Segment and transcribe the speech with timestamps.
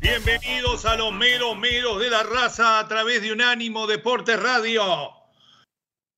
[0.00, 4.82] Bienvenidos a los meros meros de la raza a través de Unánimo Deportes Radio.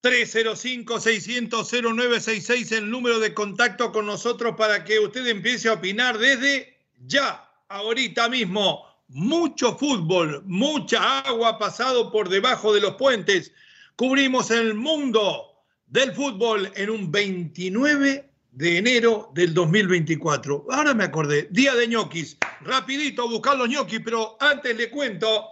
[0.03, 7.47] 305-600-0966 el número de contacto con nosotros para que usted empiece a opinar desde ya,
[7.69, 8.87] ahorita mismo.
[9.09, 13.53] Mucho fútbol, mucha agua pasado por debajo de los puentes.
[13.97, 20.67] Cubrimos el mundo del fútbol en un 29 de enero del 2024.
[20.71, 22.39] Ahora me acordé, día de ñoquis.
[22.61, 25.49] Rapidito a buscar los ñoquis, pero antes le cuento,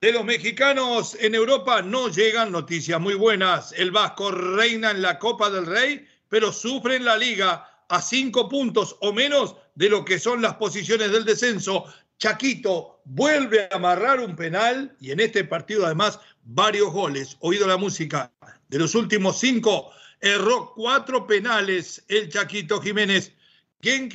[0.00, 3.72] de los mexicanos en Europa no llegan noticias muy buenas.
[3.72, 8.48] El Vasco reina en la Copa del Rey, pero sufre en la liga a cinco
[8.48, 11.86] puntos o menos de lo que son las posiciones del descenso.
[12.18, 17.36] Chaquito vuelve a amarrar un penal y en este partido además varios goles.
[17.40, 18.30] Oído la música
[18.68, 23.32] de los últimos cinco erró cuatro penales el Chaquito Jiménez.
[23.80, 24.14] Genk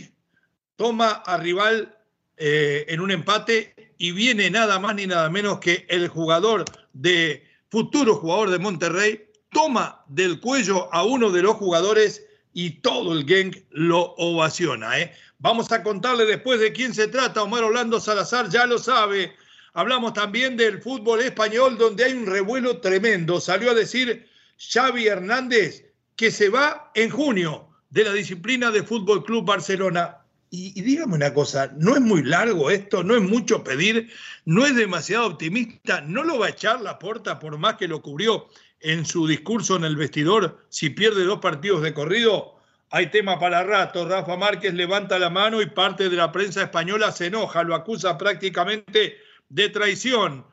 [0.76, 1.98] toma a rival
[2.38, 7.48] eh, en un empate y viene nada más ni nada menos que el jugador de
[7.70, 13.26] futuro jugador de Monterrey toma del cuello a uno de los jugadores y todo el
[13.26, 15.00] Genk lo ovaciona.
[15.00, 15.14] ¿eh?
[15.40, 17.44] Vamos a contarle después de quién se trata.
[17.44, 19.36] Omar Orlando Salazar ya lo sabe.
[19.73, 23.40] Hablamos también del fútbol español donde hay un revuelo tremendo.
[23.40, 25.83] Salió a decir Xavi Hernández
[26.16, 30.17] que se va en junio de la disciplina de Fútbol Club Barcelona.
[30.49, 34.11] Y, dígame una cosa, no es muy largo esto, no es mucho pedir,
[34.45, 38.04] no es demasiado optimista, no lo va a echar la puerta por más que lo
[38.04, 38.49] cubrió
[38.80, 42.55] en su discurso en el vestidor si pierde dos partidos de corrido.
[42.92, 44.08] Hay tema para rato.
[44.08, 48.17] Rafa Márquez levanta la mano y parte de la prensa española se enoja, lo acusa
[48.20, 49.17] prácticamente
[49.49, 50.45] de traición.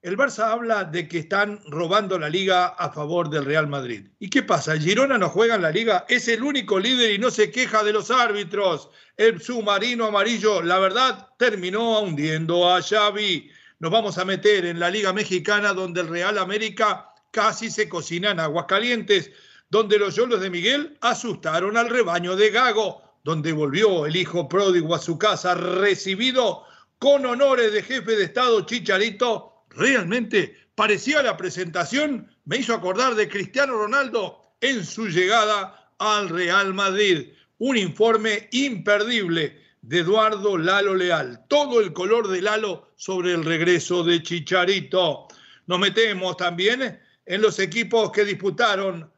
[0.00, 4.06] El Barça habla de que están robando la liga a favor del Real Madrid.
[4.20, 4.78] ¿Y qué pasa?
[4.78, 7.92] Girona no juega en la liga, es el único líder y no se queja de
[7.92, 8.90] los árbitros.
[9.16, 13.50] El submarino amarillo, la verdad, terminó hundiendo a Xavi.
[13.80, 18.30] Nos vamos a meter en la liga mexicana donde el Real América casi se cocina
[18.30, 19.32] en aguas calientes,
[19.68, 24.94] donde los yolos de Miguel asustaron al rebaño de Gago, donde volvió el hijo pródigo
[24.94, 26.62] a su casa recibido
[27.00, 33.28] con honores de jefe de Estado Chicharito realmente parecía la presentación, me hizo acordar de
[33.28, 37.28] Cristiano Ronaldo en su llegada al Real Madrid.
[37.58, 41.44] Un informe imperdible de Eduardo Lalo Leal.
[41.48, 45.28] Todo el color de Lalo sobre el regreso de Chicharito.
[45.66, 49.10] Nos metemos también en los equipos que disputaron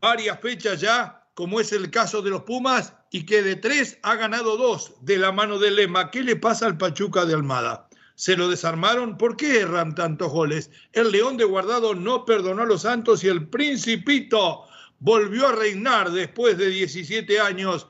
[0.00, 4.16] varias fechas ya, como es el caso de los Pumas, y que de tres ha
[4.16, 6.10] ganado dos de la mano de Lema.
[6.10, 7.87] ¿Qué le pasa al Pachuca de Almada?
[8.18, 9.16] Se lo desarmaron.
[9.16, 10.72] ¿Por qué erran tantos goles?
[10.92, 14.64] El León de Guardado no perdonó a los Santos y el Principito
[14.98, 17.86] volvió a reinar después de 17 años.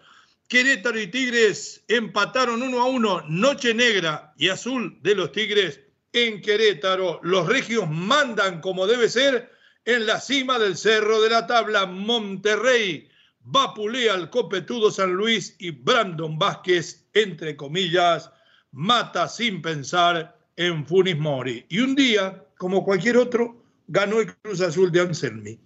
[0.47, 5.81] Querétaro y Tigres empataron uno a uno, Noche Negra y Azul de los Tigres
[6.13, 7.21] en Querétaro.
[7.23, 9.51] Los regios mandan como debe ser
[9.87, 11.87] en la cima del cerro de la tabla.
[11.87, 13.09] Monterrey
[13.41, 18.31] vapulea al copetudo San Luis y Brandon Vázquez, entre comillas,
[18.73, 21.65] mata sin pensar en Funis Mori.
[21.69, 25.59] Y un día, como cualquier otro, ganó el Cruz Azul de Anselmi.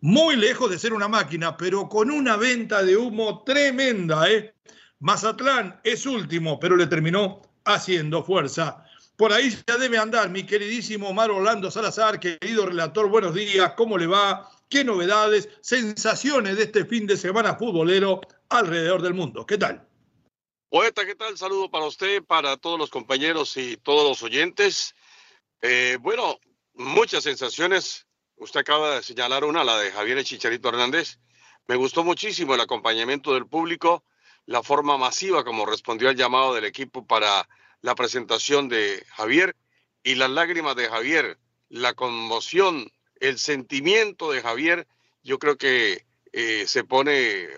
[0.00, 4.30] Muy lejos de ser una máquina, pero con una venta de humo tremenda.
[4.30, 4.54] ¿eh?
[4.98, 8.84] Mazatlán es último, pero le terminó haciendo fuerza.
[9.16, 13.98] Por ahí ya debe andar mi queridísimo Omar Orlando Salazar, querido relator, buenos días, ¿cómo
[13.98, 14.48] le va?
[14.70, 19.44] ¿Qué novedades, sensaciones de este fin de semana futbolero alrededor del mundo?
[19.44, 19.86] ¿Qué tal?
[20.70, 21.36] Poeta, ¿qué tal?
[21.36, 24.94] Saludo para usted, para todos los compañeros y todos los oyentes.
[25.62, 26.38] Eh, bueno,
[26.74, 28.06] muchas sensaciones.
[28.36, 31.18] Usted acaba de señalar una, la de Javier Chicharito Hernández.
[31.66, 34.04] Me gustó muchísimo el acompañamiento del público,
[34.46, 37.48] la forma masiva como respondió al llamado del equipo para
[37.80, 39.56] la presentación de Javier
[40.04, 41.36] y las lágrimas de Javier,
[41.68, 44.86] la conmoción, el sentimiento de Javier.
[45.24, 47.48] Yo creo que eh, se pone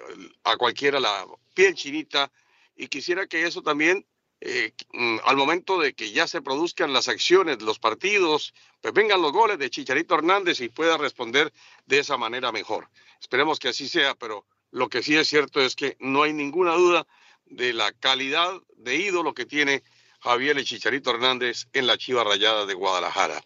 [0.45, 2.33] a cualquiera la piel chinita
[2.77, 4.07] y quisiera que eso también
[4.45, 9.23] eh, mm, al momento de que ya se produzcan las acciones, los partidos, pues vengan
[9.23, 11.53] los goles de Chicharito Hernández y pueda responder
[11.87, 12.91] de esa manera mejor.
[13.21, 16.75] Esperemos que así sea, pero lo que sí es cierto es que no hay ninguna
[16.75, 17.07] duda
[17.45, 19.85] de la calidad de ídolo que tiene
[20.19, 23.41] Javier el Chicharito Hernández en la Chiva Rayada de Guadalajara.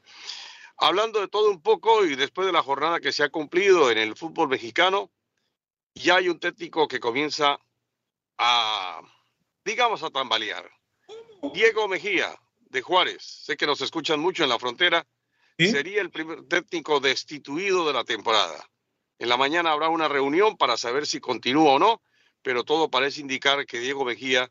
[0.78, 3.99] Hablando de todo un poco y después de la jornada que se ha cumplido en
[3.99, 5.11] el fútbol mexicano,
[5.94, 7.58] ya hay un técnico que comienza
[8.38, 9.00] a,
[9.66, 10.70] digamos, a tambalear.
[11.52, 12.34] Diego Mejía,
[12.70, 15.06] de Juárez, sé que nos escuchan mucho en la frontera,
[15.58, 18.70] sería el primer técnico destituido de la temporada.
[19.18, 22.00] En la mañana habrá una reunión para saber si continúa o no,
[22.42, 24.50] pero todo parece indicar que Diego Mejía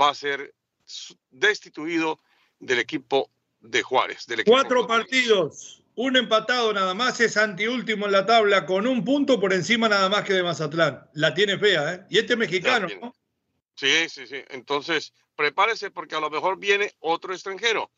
[0.00, 0.54] va a ser
[1.30, 2.18] destituido
[2.58, 3.30] del equipo
[3.60, 4.26] de Juárez.
[4.26, 9.38] Del Cuatro partidos, un empatado nada más, es antiúltimo en la tabla con un punto
[9.38, 11.06] por encima nada más que de Mazatlán.
[11.12, 12.06] La tiene fea, ¿eh?
[12.08, 13.14] Y este mexicano, ¿no?
[13.74, 14.42] Sí, sí, sí.
[14.48, 17.90] Entonces, prepárese porque a lo mejor viene otro extranjero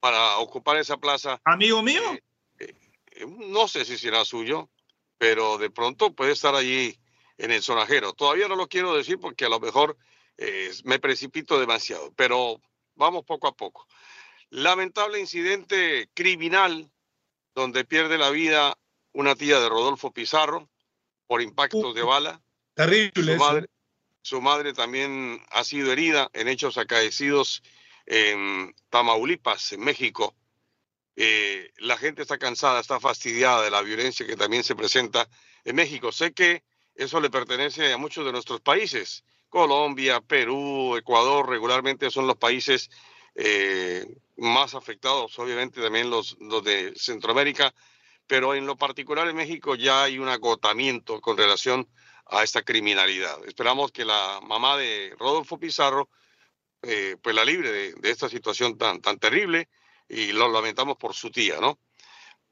[0.00, 1.40] para ocupar esa plaza.
[1.44, 2.02] ¿Amigo mío?
[2.58, 2.74] Eh,
[3.12, 4.70] eh, no sé si será suyo,
[5.18, 6.98] pero de pronto puede estar allí
[7.38, 8.12] en el sonajero.
[8.12, 9.96] Todavía no lo quiero decir porque a lo mejor
[10.36, 12.60] eh, me precipito demasiado, pero
[12.94, 13.86] vamos poco a poco.
[14.50, 16.90] Lamentable incidente criminal
[17.54, 18.76] donde pierde la vida
[19.12, 20.68] una tía de Rodolfo Pizarro
[21.26, 22.42] por impactos de bala.
[22.74, 23.34] Terrible.
[23.34, 23.68] Su madre
[24.74, 27.62] también ha sido herida en hechos acaecidos
[28.06, 30.34] en Tamaulipas, en México.
[31.16, 35.28] Eh, la gente está cansada, está fastidiada de la violencia que también se presenta
[35.64, 36.12] en México.
[36.12, 36.62] Sé que
[36.94, 39.24] eso le pertenece a muchos de nuestros países.
[39.48, 42.90] Colombia, Perú, Ecuador, regularmente son los países
[43.34, 44.06] eh,
[44.36, 47.74] más afectados, obviamente también los, los de Centroamérica,
[48.26, 52.00] pero en lo particular en México ya hay un agotamiento con relación a
[52.42, 53.36] esta criminalidad.
[53.46, 56.08] Esperamos que la mamá de Rodolfo Pizarro
[56.82, 59.68] eh, pues la libre de, esta situación tan, tan terrible
[60.08, 61.78] y lo lamentamos por su tía, ¿no?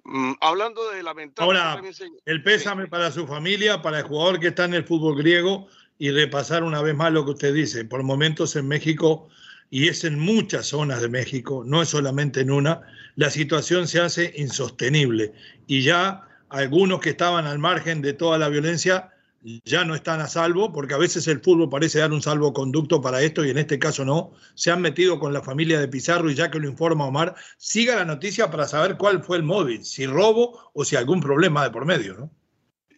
[0.05, 1.45] Mm, hablando de lamentar...
[1.45, 1.81] Ahora,
[2.25, 5.67] el pésame para su familia, para el jugador que está en el fútbol griego
[5.99, 7.85] y repasar una vez más lo que usted dice.
[7.85, 9.29] Por momentos en México,
[9.71, 12.83] y es en muchas zonas de México, no es solamente en una,
[13.17, 15.33] la situación se hace insostenible
[15.67, 19.13] y ya algunos que estaban al margen de toda la violencia
[19.43, 23.23] ya no están a salvo, porque a veces el fútbol parece dar un salvoconducto para
[23.23, 24.33] esto y en este caso no.
[24.55, 27.97] Se han metido con la familia de Pizarro y ya que lo informa Omar, siga
[27.97, 31.71] la noticia para saber cuál fue el móvil, si robo o si algún problema de
[31.71, 32.31] por medio, ¿no?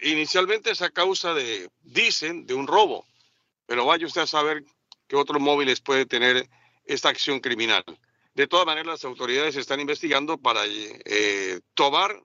[0.03, 3.05] Inicialmente esa causa de, dicen, de un robo,
[3.67, 4.65] pero vaya usted a saber
[5.07, 6.49] qué otros móviles puede tener
[6.87, 7.85] esta acción criminal.
[8.35, 12.23] De todas maneras, las autoridades están investigando para eh, tomar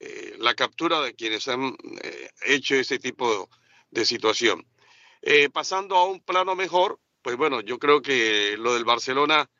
[0.00, 3.48] eh, la captura de quienes han eh, hecho ese tipo
[3.90, 4.66] de, situación.
[5.22, 9.50] Eh, pasando a un plano mejor, pues bueno, yo creo que lo del Barcelona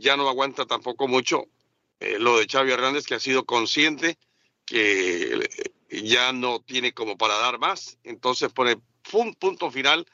[0.00, 1.44] ya no aguanta tampoco mucho.
[2.00, 4.16] lo de Xavi Hernández, que ha sido consciente
[4.64, 5.46] que
[5.90, 8.80] ya no tiene como para dar más, entonces pone
[9.12, 10.06] un punto final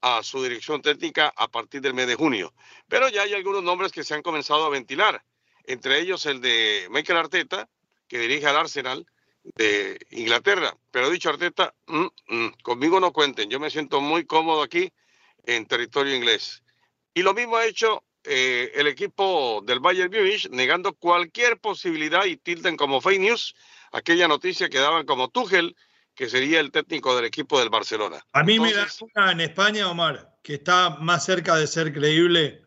[0.00, 2.52] a su dirección técnica a partir del mes de junio.
[2.88, 5.24] Pero ya hay algunos nombres que se han comenzado a ventilar,
[5.64, 7.68] entre ellos el de Michael Arteta,
[8.08, 9.06] que dirige al Arsenal
[9.54, 10.76] de Inglaterra.
[10.90, 14.92] Pero dicho Arteta, mm, mm, conmigo no cuenten, yo me siento muy cómodo aquí
[15.44, 16.62] en territorio inglés.
[17.14, 22.36] Y lo mismo ha hecho eh, el equipo del Bayern Munich, negando cualquier posibilidad y
[22.36, 23.54] tilden como fake news
[23.92, 25.76] aquella noticia que daban como Tuchel,
[26.14, 28.24] que sería el técnico del equipo del Barcelona.
[28.32, 32.62] A mí me da una en España, Omar, que está más cerca de ser creíble.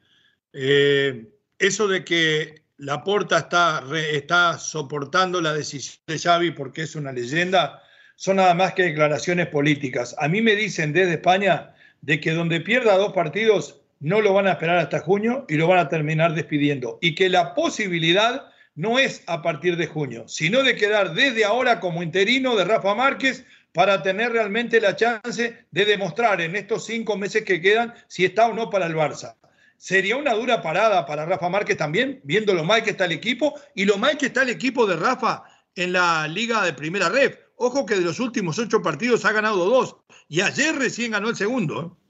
[0.54, 1.28] Eh,
[1.58, 3.84] eso de que Laporta está,
[4.14, 7.84] está soportando la decisión de Xavi porque es una leyenda,
[8.16, 10.16] son nada más que declaraciones políticas.
[10.18, 14.48] A mí me dicen desde España de que donde pierda dos partidos no lo van
[14.48, 17.00] a esperar hasta junio y lo van a terminar despidiendo.
[17.02, 18.46] Y que la posibilidad
[18.76, 22.96] no es a partir de junio, sino de quedar desde ahora como interino de Rafa
[22.96, 23.44] Márquez
[23.74, 28.48] para tener realmente la chance de demostrar en estos cinco meses que quedan si está
[28.48, 29.36] o no para el Barça
[29.80, 33.60] sería una dura parada para Rafa Márquez también, viendo lo mal que está el equipo
[33.74, 35.44] y lo mal que está el equipo de Rafa
[35.74, 37.40] en la liga de primera red.
[37.56, 39.96] Ojo que de los últimos ocho partidos ha ganado dos
[40.28, 41.82] y ayer recién ganó el segundo.
[41.82, 42.10] ¿eh?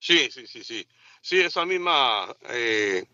[0.00, 0.88] Sí, sí, sí, sí.
[1.20, 3.04] Sí, esa misma eh,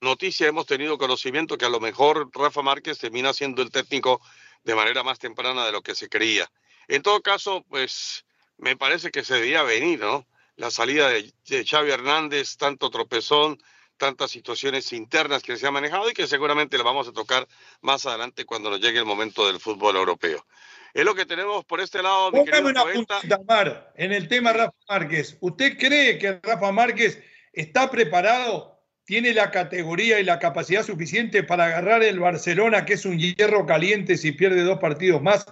[0.00, 4.20] noticia hemos tenido conocimiento que a lo mejor Rafa Márquez termina siendo el técnico
[4.64, 6.50] de manera más temprana de lo que se creía.
[6.88, 8.26] En todo caso, pues
[8.58, 10.26] me parece que se debía venir, ¿no?
[10.58, 11.32] La salida de,
[11.64, 13.58] Xavi Hernández, tanto tropezón,
[13.96, 17.46] tantas situaciones internas que se han manejado y que seguramente le vamos a tocar
[17.80, 20.44] más adelante cuando nos llegue el momento del fútbol europeo.
[20.92, 22.32] Es lo que tenemos por este lado.
[22.32, 25.38] Mi una puntita, Mar, en el tema Rafa Márquez.
[25.40, 27.22] ¿Usted cree que Rafa Márquez
[27.52, 33.06] está preparado tiene la categoría y la capacidad suficiente para agarrar el Barcelona, que es
[33.06, 35.46] un hierro caliente si pierde dos partidos más,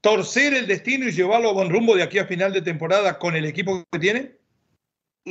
[0.00, 3.36] torcer el destino y llevarlo a buen rumbo de aquí a final de temporada con
[3.36, 4.41] el equipo que tiene?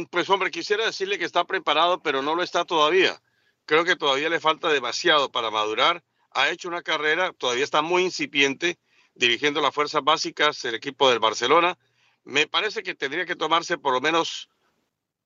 [0.10, 3.21] Pues hombre, quisiera decirle que está preparado, pero no lo está todavía.
[3.65, 6.01] Creo que todavía le falta demasiado para madurar.
[6.31, 8.79] Ha hecho una carrera, todavía está muy incipiente,
[9.15, 11.77] dirigiendo las fuerzas básicas del equipo del Barcelona.
[12.24, 14.50] Me parece que tendría que tomarse por lo menos,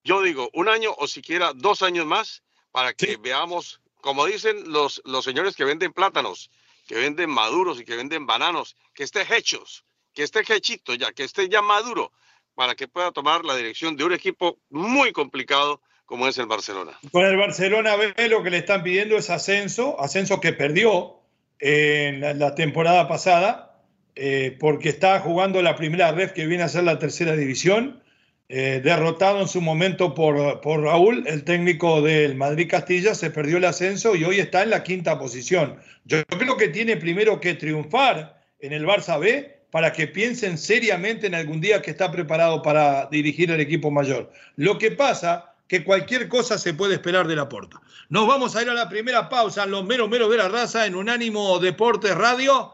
[0.04, 2.42] yo digo, un año o siquiera dos años más
[2.72, 6.50] para que veamos, como dicen los, los señores que venden plátanos,
[6.88, 11.24] que venden maduros y que venden bananos, que esté hechos, que esté hechito ya, que
[11.24, 12.12] esté ya maduro,
[12.56, 16.98] para que pueda tomar la dirección de un equipo muy complicado como es el Barcelona.
[17.12, 21.20] Con el Barcelona B lo que le están pidiendo es ascenso, ascenso que perdió
[21.60, 23.82] en la, temporada pasada,
[24.16, 28.04] eh, porque está jugando la primera red que viene a ser la tercera división
[28.48, 33.58] eh, derrotado en su momento por, por, Raúl, el técnico del Madrid Castilla, se perdió
[33.58, 35.80] el ascenso y hoy está en la quinta posición.
[36.04, 41.28] Yo creo que tiene primero que triunfar en el Barça B para que piensen seriamente
[41.28, 44.32] en algún día que está preparado para dirigir el equipo mayor.
[44.56, 47.82] Lo que pasa que cualquier cosa se puede esperar de la porta.
[48.08, 50.96] Nos vamos a ir a la primera pausa los meros meros de la raza en
[50.96, 52.74] Unánimo Deportes Radio.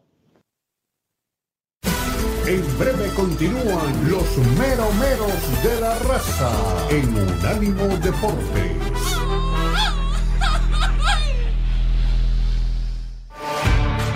[2.46, 6.50] En breve continúan los meromeros de la raza
[6.89, 8.72] en Unánimo Deportes.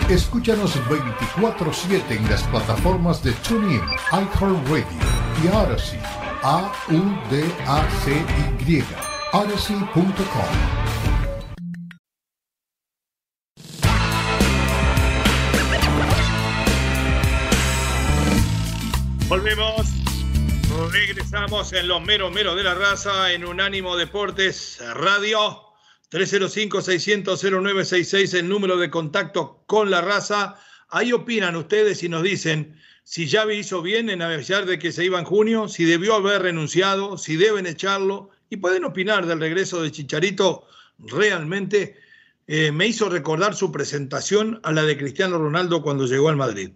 [0.09, 4.85] Escúchanos 24-7 en las plataformas de TuneIn, iHeartRadio
[5.43, 5.99] y Odyssey.
[6.43, 6.83] A-U-D-A-C-Y.
[9.33, 11.00] Odyssey.com.
[19.31, 19.87] Volvemos.
[20.91, 25.61] Regresamos en los meros meros de la raza en Unánimo Deportes Radio.
[26.11, 30.59] 305-600-0966, el número de contacto con la raza.
[30.89, 35.05] Ahí opinan ustedes y nos dicen si ya hizo bien en avisar de que se
[35.05, 38.31] iba en junio, si debió haber renunciado, si deben echarlo.
[38.49, 40.67] Y pueden opinar del regreso de Chicharito.
[40.99, 41.95] Realmente
[42.47, 46.71] eh, me hizo recordar su presentación a la de Cristiano Ronaldo cuando llegó al Madrid.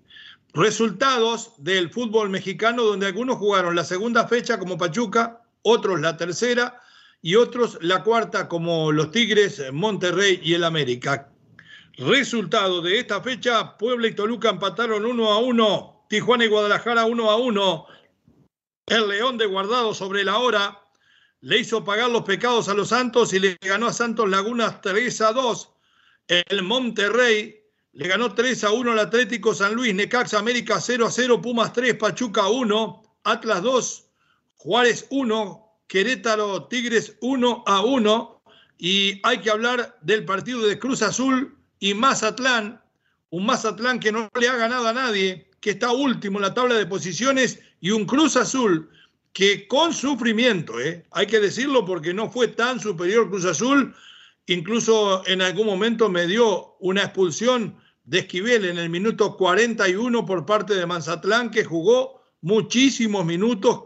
[0.55, 6.81] Resultados del fútbol mexicano donde algunos jugaron la segunda fecha como Pachuca, otros la tercera
[7.21, 11.29] y otros la cuarta como los Tigres, Monterrey y el América.
[11.97, 17.29] Resultado de esta fecha, Puebla y Toluca empataron 1 a 1, Tijuana y Guadalajara 1
[17.29, 17.87] a 1,
[18.87, 20.79] el León de Guardado sobre la hora
[21.41, 25.19] le hizo pagar los pecados a los Santos y le ganó a Santos Lagunas 3
[25.19, 25.69] a 2.
[26.29, 27.64] El Monterrey
[27.95, 31.71] le ganó 3 a 1 al Atlético San Luis, Necaxa América 0 a 0, Pumas
[31.71, 34.05] 3, Pachuca 1, Atlas 2,
[34.57, 38.41] Juárez 1, Querétaro Tigres 1 a 1
[38.77, 42.81] y hay que hablar del partido de Cruz Azul y Mazatlán,
[43.29, 46.75] un Mazatlán que no le ha ganado a nadie, que está último en la tabla
[46.75, 48.89] de posiciones y un Cruz Azul
[49.31, 51.05] que con sufrimiento, ¿eh?
[51.11, 53.95] hay que decirlo porque no fue tan superior Cruz Azul,
[54.47, 60.45] incluso en algún momento me dio una expulsión de Esquivel en el minuto 41 por
[60.45, 63.83] parte de Mazatlán que jugó muchísimos minutos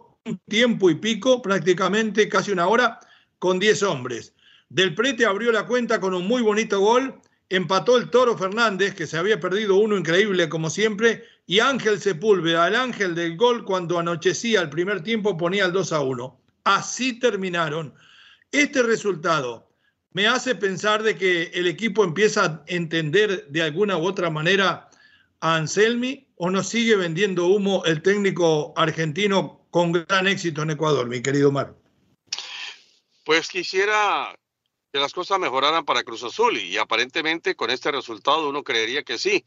[0.47, 2.99] tiempo y pico, prácticamente casi una hora,
[3.39, 4.33] con 10 hombres.
[4.69, 9.07] Del Prete abrió la cuenta con un muy bonito gol, empató el Toro Fernández, que
[9.07, 13.97] se había perdido uno increíble como siempre, y Ángel Sepúlveda, el ángel del gol, cuando
[13.97, 16.41] anochecía el primer tiempo, ponía el 2 a 1.
[16.65, 17.93] Así terminaron.
[18.51, 19.68] Este resultado
[20.11, 24.89] me hace pensar de que el equipo empieza a entender de alguna u otra manera
[25.39, 31.07] a Anselmi o nos sigue vendiendo humo el técnico argentino con gran éxito en Ecuador,
[31.07, 31.75] mi querido Mar.
[33.23, 34.35] Pues quisiera
[34.91, 39.19] que las cosas mejoraran para Cruz Azul y aparentemente con este resultado uno creería que
[39.19, 39.45] sí,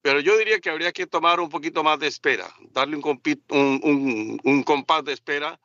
[0.00, 4.62] pero yo diría que habría que tomar un poquito más de espera, darle un, un,
[4.62, 5.60] compás de espera,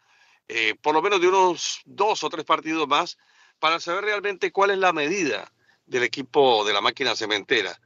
[0.49, 3.17] eh, por lo menos de unos dos o tres partidos más,
[3.63, 5.49] para saber realmente cuál es la medida
[5.85, 7.79] del equipo de la máquina cementera,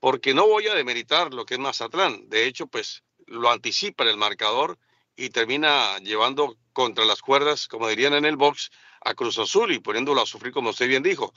[0.00, 4.16] porque no voy a demeritar lo que es Mazatlán, de hecho, pues lo anticipa el
[4.16, 4.76] marcador
[5.14, 8.72] y termina llevando contra las cuerdas, como dirían en el box,
[9.02, 11.32] a Cruz Azul y poniéndolo a sufrir, como usted bien dijo.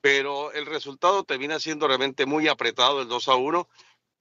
[0.00, 3.68] Pero el resultado termina siendo realmente muy apretado, el 2 a 1,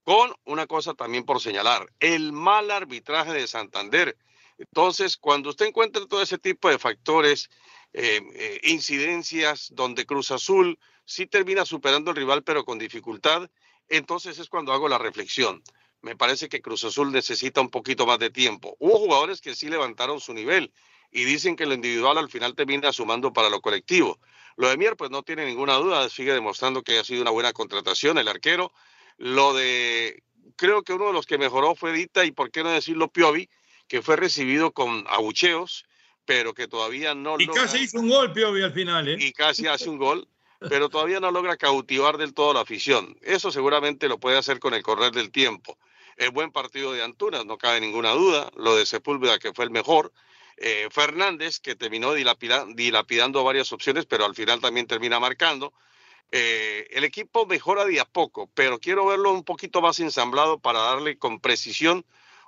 [0.04, 4.18] con una cosa también por señalar, el mal arbitraje de Santander.
[4.58, 7.51] Entonces, cuando usted encuentra todo ese tipo de factores,
[7.94, 13.50] eh, eh, incidencias donde Cruz Azul sí termina superando al rival, pero con dificultad,
[13.90, 15.62] entonces es cuando hago la reflexión.
[16.02, 18.76] Me parece que Cruz Azul necesita un poquito más de tiempo.
[18.80, 20.74] Hubo jugadores que sí levantaron su nivel
[21.12, 24.20] y dicen que lo individual al final termina sumando para lo colectivo.
[24.56, 27.54] Lo de Mier, pues no tiene ninguna duda, sigue demostrando que ha sido una buena
[27.54, 28.72] contratación el arquero.
[29.18, 30.24] Lo de,
[30.56, 33.50] creo que uno de los que mejoró fue Dita y por qué no decirlo Piovi,
[33.88, 35.86] que fue recibido con abucheos,
[36.25, 39.18] pero que todavía no y casi hizo un gol Piovi al final, ¿eh?
[39.20, 40.28] Y casi hace un gol,
[40.60, 43.18] pero todavía no logra cautivar del todo la afición.
[43.22, 45.78] Eso seguramente lo puede hacer con el correr del tiempo.
[46.18, 48.51] El buen partido de Antunas, no cabe ninguna duda.
[48.56, 50.12] Lo de Sepúlveda, que fue el mejor.
[50.58, 55.74] Eh, Fernández, que terminó dilapidando varias opciones, pero al final también termina marcando.
[56.32, 60.80] Eh, el equipo mejora de a poco, pero quiero verlo un poquito más ensamblado para
[60.80, 62.06] darle con precisión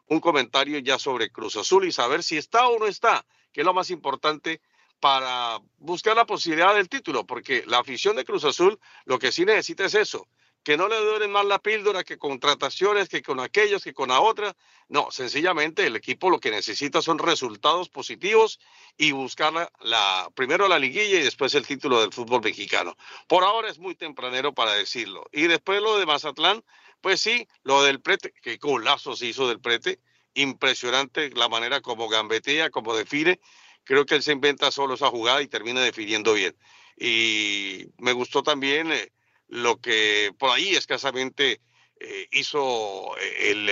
[0.07, 3.65] un comentario ya sobre Cruz Azul y saber si está o no está, que es
[3.65, 4.61] lo más importante
[4.99, 9.45] para buscar la posibilidad del título, porque la afición de Cruz Azul lo que sí
[9.45, 10.27] necesita es eso,
[10.63, 14.21] que no le duele más la píldora que contrataciones, que con aquellos, que con la
[14.21, 14.55] otra.
[14.87, 18.59] No, sencillamente el equipo lo que necesita son resultados positivos
[18.97, 22.95] y buscar la, primero la liguilla y después el título del fútbol mexicano.
[23.27, 25.25] Por ahora es muy tempranero para decirlo.
[25.33, 26.63] Y después lo de Mazatlán,
[27.01, 29.99] pues sí, lo del prete, que golazo se hizo del prete,
[30.33, 33.39] impresionante la manera como gambetea, como define.
[33.83, 36.55] Creo que él se inventa solo esa jugada y termina definiendo bien.
[36.97, 39.11] Y me gustó también eh,
[39.47, 41.61] lo que por ahí escasamente
[41.99, 43.69] eh, hizo eh, el,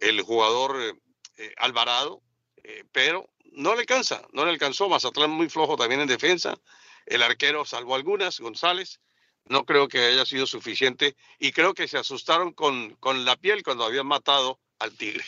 [0.00, 0.98] el jugador
[1.56, 2.22] Alvarado,
[2.92, 4.90] pero no le alcanza, no le alcanzó.
[4.90, 6.58] Mazatlán muy flojo también en defensa.
[7.06, 9.00] El arquero salvó algunas, González,
[9.46, 13.62] no creo que haya sido suficiente y creo que se asustaron con, con la piel
[13.62, 15.24] cuando habían matado al Tigre.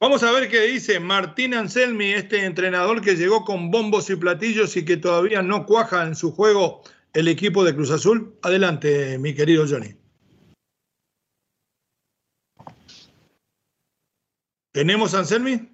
[0.00, 4.74] Vamos a ver qué dice Martín Anselmi, este entrenador que llegó con bombos y platillos
[4.78, 6.80] y que todavía no cuaja en su juego
[7.12, 8.34] el equipo de Cruz Azul.
[8.40, 9.94] Adelante, mi querido Johnny.
[14.72, 15.68] ¿Tenemos Anselmi?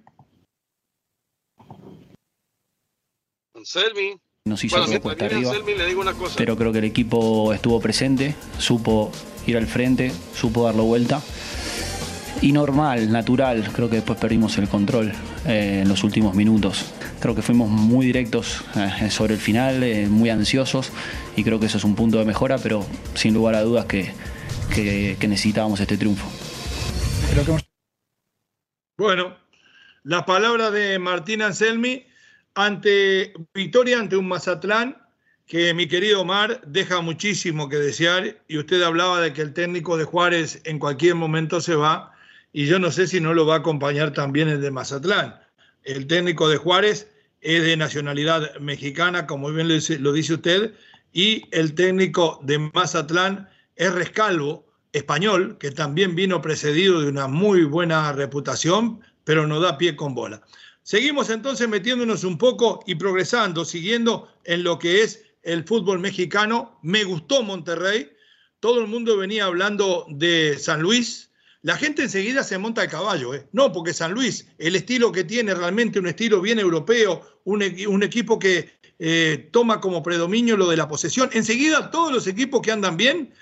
[3.55, 5.53] Anselmi nos hizo bueno, cuesta arriba.
[6.35, 9.09] Pero creo que el equipo estuvo presente, supo
[9.45, 11.21] ir al frente, supo darlo vuelta.
[12.41, 15.11] Y normal, natural, creo que después perdimos el control
[15.45, 16.93] eh, en los últimos minutos.
[17.19, 20.91] Creo que fuimos muy directos eh, sobre el final, eh, muy ansiosos,
[21.35, 24.13] y creo que eso es un punto de mejora, pero sin lugar a dudas que,
[24.69, 26.27] que necesitábamos este triunfo.
[28.97, 29.35] Bueno,
[30.03, 32.05] las palabras de Martín Anselmi
[32.53, 34.97] ante victoria ante un Mazatlán
[35.47, 39.97] que mi querido Omar deja muchísimo que desear y usted hablaba de que el técnico
[39.97, 42.16] de Juárez en cualquier momento se va
[42.57, 45.39] y yo no sé si no lo va a acompañar también el de Mazatlán.
[45.83, 47.07] El técnico de Juárez
[47.39, 50.73] es de nacionalidad mexicana, como bien lo dice usted,
[51.13, 57.63] y el técnico de Mazatlán es Rescalvo, español, que también vino precedido de una muy
[57.63, 60.41] buena reputación, pero no da pie con bola.
[60.81, 66.79] Seguimos entonces metiéndonos un poco y progresando, siguiendo en lo que es el fútbol mexicano.
[66.81, 68.09] Me gustó Monterrey.
[68.59, 71.26] Todo el mundo venía hablando de San Luis.
[71.61, 73.33] La gente enseguida se monta al caballo.
[73.33, 73.47] ¿eh?
[73.51, 77.61] No, porque San Luis, el estilo que tiene realmente un estilo bien europeo, un,
[78.03, 81.29] equipo que eh, toma como predominio lo de la posesión.
[81.33, 83.33] Enseguida todos los equipos que andan bien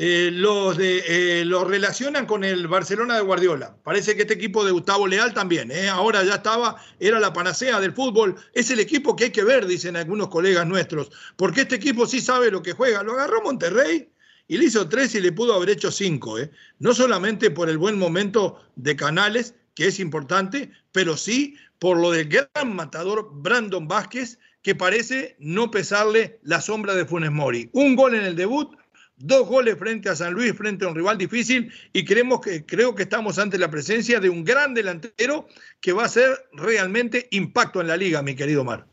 [0.00, 3.76] eh, los, de, eh, relacionan con el Barcelona de Guardiola.
[3.82, 7.80] Parece que este equipo de Gustavo Leal también, eh, ahora ya estaba, era la panacea
[7.80, 8.36] del fútbol.
[8.52, 12.20] Es el equipo que hay que ver, dicen algunos colegas nuestros, porque este equipo sí
[12.20, 13.02] sabe lo que juega.
[13.02, 14.08] Lo agarró Monterrey
[14.48, 16.36] y le hizo tres y le pudo haber hecho cinco.
[16.78, 22.10] No solamente por el buen momento de Canales, que es importante, pero sí por lo
[22.10, 27.70] del gran matador Brandon Vázquez, que parece no pesarle la sombra de Funes Mori.
[27.72, 28.76] Un gol en el debut
[29.18, 32.94] dos goles frente a San Luis, frente a un rival difícil, y creemos que, creo
[32.94, 35.48] que estamos ante la presencia de un gran delantero
[35.80, 38.86] que va a ser realmente impacto en la liga, mi querido Mar.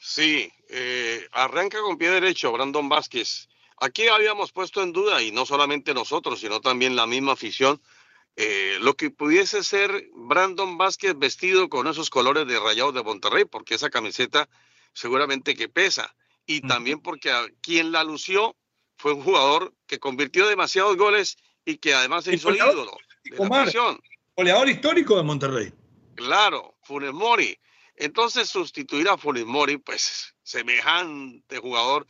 [0.00, 3.48] Sí, eh, arranca con pie derecho Brandon Vázquez.
[3.80, 7.80] Aquí habíamos puesto en duda, y no solamente nosotros, sino también la misma afición,
[8.36, 13.44] eh, lo que pudiese ser Brandon Vázquez vestido con esos colores de rayados de Monterrey,
[13.44, 14.48] porque esa camiseta
[14.92, 16.14] seguramente que pesa,
[16.46, 18.56] y también porque a quien la lució
[18.96, 23.36] fue un jugador que convirtió demasiados goles y que además se hizo ídolo de
[24.36, 25.72] Goleador histórico de Monterrey.
[26.14, 27.58] Claro, Funes Mori.
[27.96, 32.06] Entonces sustituir a Funes Mori, pues semejante jugador,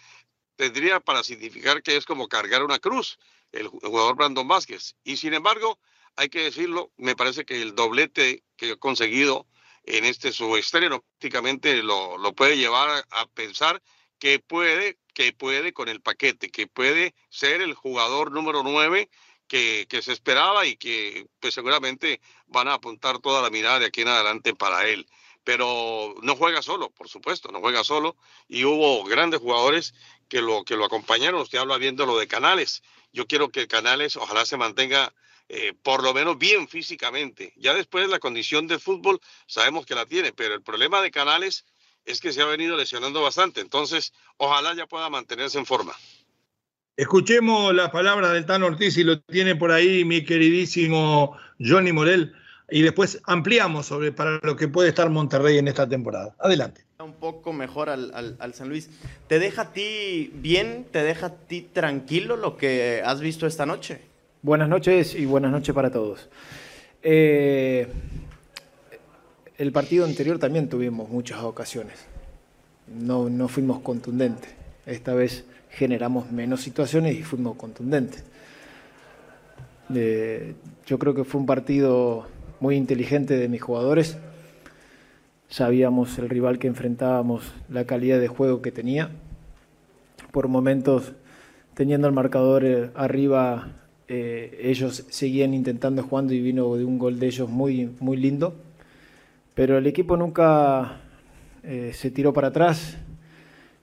[0.58, 3.16] tendría para significar que es como cargar una cruz,
[3.52, 4.96] el jugador Brandon Vázquez.
[5.04, 5.78] Y sin embargo,
[6.16, 9.46] hay que decirlo, me parece que el doblete que ha conseguido
[9.84, 13.80] en este su estreno, prácticamente lo, lo puede llevar a pensar
[14.18, 19.08] que puede, que puede con el paquete, que puede ser el jugador número 9
[19.46, 23.86] que, que, se esperaba y que pues seguramente van a apuntar toda la mirada de
[23.86, 25.06] aquí en adelante para él.
[25.44, 28.16] Pero no juega solo, por supuesto, no juega solo.
[28.48, 29.94] Y hubo grandes jugadores
[30.28, 31.40] que lo, que lo acompañaron.
[31.40, 32.82] Usted habla viendo lo de Canales.
[33.12, 35.12] Yo quiero que Canales ojalá se mantenga
[35.48, 37.54] eh, por lo menos bien físicamente.
[37.56, 41.64] Ya después la condición de fútbol sabemos que la tiene, pero el problema de Canales
[42.04, 43.60] es que se ha venido lesionando bastante.
[43.60, 45.94] Entonces, ojalá ya pueda mantenerse en forma.
[46.96, 52.34] Escuchemos las palabras del Tan Ortiz y lo tiene por ahí mi queridísimo Johnny Morel
[52.70, 56.34] y después ampliamos sobre para lo que puede estar Monterrey en esta temporada.
[56.38, 56.82] Adelante.
[57.02, 58.90] Un poco mejor al, al, San Luis.
[59.28, 63.64] ¿Te deja a ti bien, te deja a ti tranquilo lo que has visto esta
[63.64, 64.00] noche?
[64.42, 66.28] Buenas noches y buenas noches para todos.
[67.02, 67.86] Eh,
[69.56, 72.06] el partido anterior también tuvimos muchas ocasiones.
[72.88, 74.52] No, no fuimos contundentes.
[74.84, 78.24] Esta vez generamos menos situaciones y fuimos contundentes.
[79.94, 80.54] Eh,
[80.86, 82.26] yo creo que fue un partido
[82.60, 84.18] muy inteligente de mis jugadores.
[85.48, 89.10] Sabíamos el rival que enfrentábamos, la calidad de juego que tenía.
[90.30, 91.12] Por momentos,
[91.74, 93.72] teniendo el marcador eh, arriba,
[94.08, 98.54] eh, ellos seguían intentando jugando y vino de un gol de ellos muy, muy lindo
[99.58, 101.00] pero el equipo nunca
[101.64, 102.96] eh, se tiró para atrás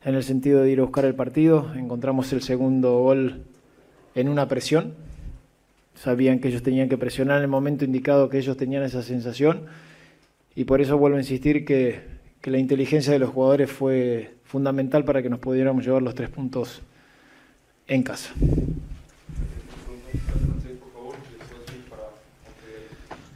[0.06, 1.70] en el sentido de ir a buscar el partido.
[1.76, 3.44] Encontramos el segundo gol
[4.16, 4.94] en una presión.
[5.96, 9.66] Sabían que ellos tenían que presionar en el momento indicado que ellos tenían esa sensación.
[10.56, 12.02] Y por eso vuelvo a insistir que,
[12.42, 16.30] que la inteligencia de los jugadores fue fundamental para que nos pudiéramos llevar los tres
[16.30, 16.82] puntos
[17.88, 18.34] en casa.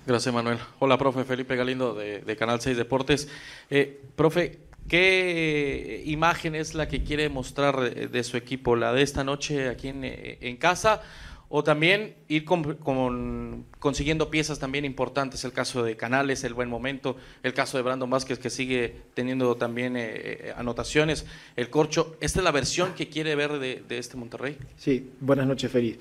[0.10, 0.58] Gracias, Manuel.
[0.80, 3.30] Hola, profe Felipe Galindo de, Canal 6 Deportes.
[3.70, 8.76] Eh, profe, ¿qué imagen es la que quiere mostrar de, su equipo?
[8.76, 11.04] ¿La de esta noche aquí en, casa?
[11.50, 15.44] ¿O también ir con, consiguiendo piezas también importantes?
[15.44, 17.18] El caso de Canales, el buen momento.
[17.42, 21.26] El caso de Brandon Vázquez, que sigue teniendo también eh, eh, anotaciones.
[21.56, 22.16] El corcho.
[22.22, 24.58] ¿Esta es la versión que quiere ver de, de este Monterrey?
[24.78, 26.00] Sí, buenas noches, Feliz.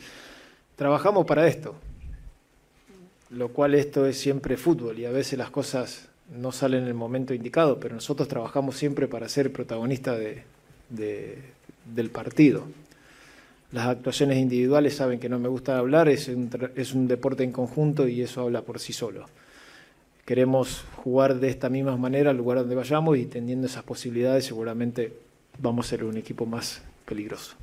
[0.77, 1.75] Trabajamos para esto
[3.31, 6.95] lo cual esto es siempre fútbol y a veces las cosas no salen en el
[6.95, 10.45] momento indicado, pero nosotros trabajamos siempre para ser protagonista de,
[10.89, 12.65] del partido.
[13.73, 18.23] Las actuaciones individuales saben que no me gusta hablar, es un, deporte en conjunto y
[18.23, 19.27] eso habla por sí solo.
[20.25, 25.13] Queremos jugar de esta misma manera al lugar donde vayamos y teniendo esas posibilidades seguramente
[25.59, 27.57] vamos a ser un equipo más peligroso.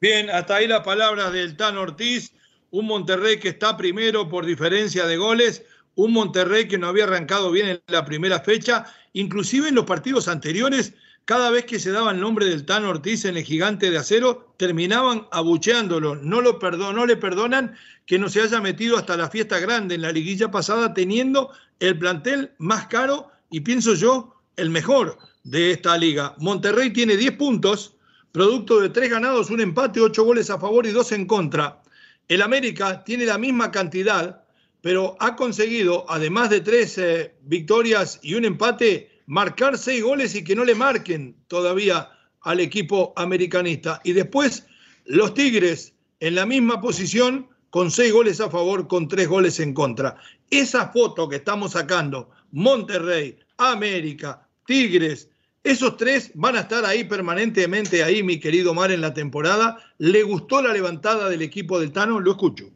[0.00, 2.32] Bien, hasta ahí la palabra del Tan Ortiz
[2.70, 7.50] un Monterrey que está primero por diferencia de goles, un Monterrey que no había arrancado
[7.50, 10.92] bien en la primera fecha, inclusive en los partidos anteriores,
[11.26, 14.54] cada vez que se daba el nombre del Tan Ortiz en el gigante de acero,
[14.56, 19.58] terminaban abucheándolo, no, lo no le perdonan que no se haya metido hasta la fiesta
[19.58, 25.18] grande en la liguilla pasada teniendo el plantel más caro y pienso yo el mejor
[25.42, 26.36] de esta liga.
[26.38, 27.96] Monterrey tiene 10 puntos,
[28.30, 31.82] producto de 3 ganados, un empate, 8 goles a favor y 2 en contra.
[32.28, 34.44] El América tiene la misma cantidad,
[34.80, 40.44] pero ha conseguido, además de tres eh, victorias y un empate, marcar seis goles y
[40.44, 42.10] que no le marquen todavía
[42.42, 44.00] al equipo americanista.
[44.04, 44.66] Y después
[45.04, 49.74] los Tigres en la misma posición con seis goles a favor, con tres goles en
[49.74, 50.16] contra.
[50.50, 55.28] Esa foto que estamos sacando, Monterrey, América, Tigres,
[55.62, 59.76] esos tres van a estar ahí permanentemente, ahí, mi querido Mar, en la temporada.
[59.98, 62.20] ¿Le gustó la levantada del equipo del Tano?
[62.20, 62.70] Lo escucho.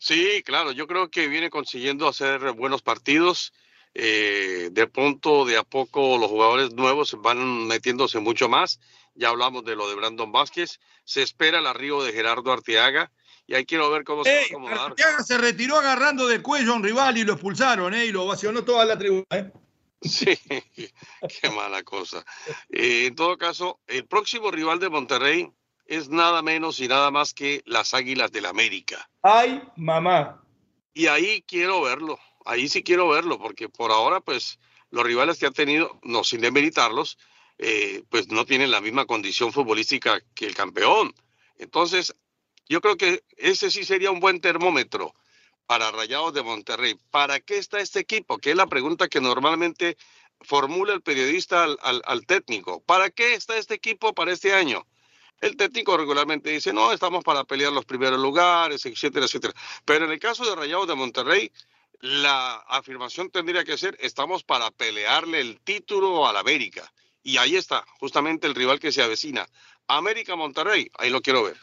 [0.00, 3.52] Sí, claro, yo creo que viene consiguiendo hacer buenos partidos.
[3.94, 8.80] Eh, de pronto, de a poco, los jugadores nuevos van metiéndose mucho más.
[9.14, 10.80] Ya hablamos de lo de Brandon Vázquez.
[11.04, 13.12] Se espera el arribo de Gerardo Arteaga.
[13.46, 14.78] Y ahí quiero ver cómo se va a acomodar.
[14.78, 18.06] Arteaga se retiró agarrando del cuello a un rival y lo expulsaron, ¿eh?
[18.06, 19.52] Y lo ovacionó toda la tribuna, ¿eh?
[20.00, 20.36] Sí,
[21.40, 22.24] qué mala cosa.
[22.70, 25.50] Eh, en todo caso, el próximo rival de Monterrey
[25.86, 29.08] es nada menos y nada más que las Águilas del América.
[29.22, 30.42] ¡Ay, mamá!
[30.92, 34.58] Y ahí quiero verlo, ahí sí quiero verlo, porque por ahora, pues,
[34.90, 37.18] los rivales que han tenido, no sin demeritarlos,
[37.58, 41.14] eh, pues no tienen la misma condición futbolística que el campeón.
[41.58, 42.14] Entonces,
[42.68, 45.14] yo creo que ese sí sería un buen termómetro
[45.66, 46.96] para Rayados de Monterrey.
[47.10, 48.38] ¿Para qué está este equipo?
[48.38, 49.96] Que es la pregunta que normalmente
[50.40, 52.80] formula el periodista al, técnico.
[52.80, 54.86] ¿Para qué está este equipo para este año?
[55.40, 59.54] El técnico regularmente dice, no, estamos para pelear los primeros lugares, etcétera, etcétera.
[59.84, 61.50] Pero en el caso de Rayados de Monterrey,
[62.04, 66.92] la afirmación tendría que ser, estamos para pelearle el título al América.
[67.22, 69.48] Y ahí está, justamente el rival que se avecina.
[69.88, 71.56] América Monterrey, ahí lo quiero ver.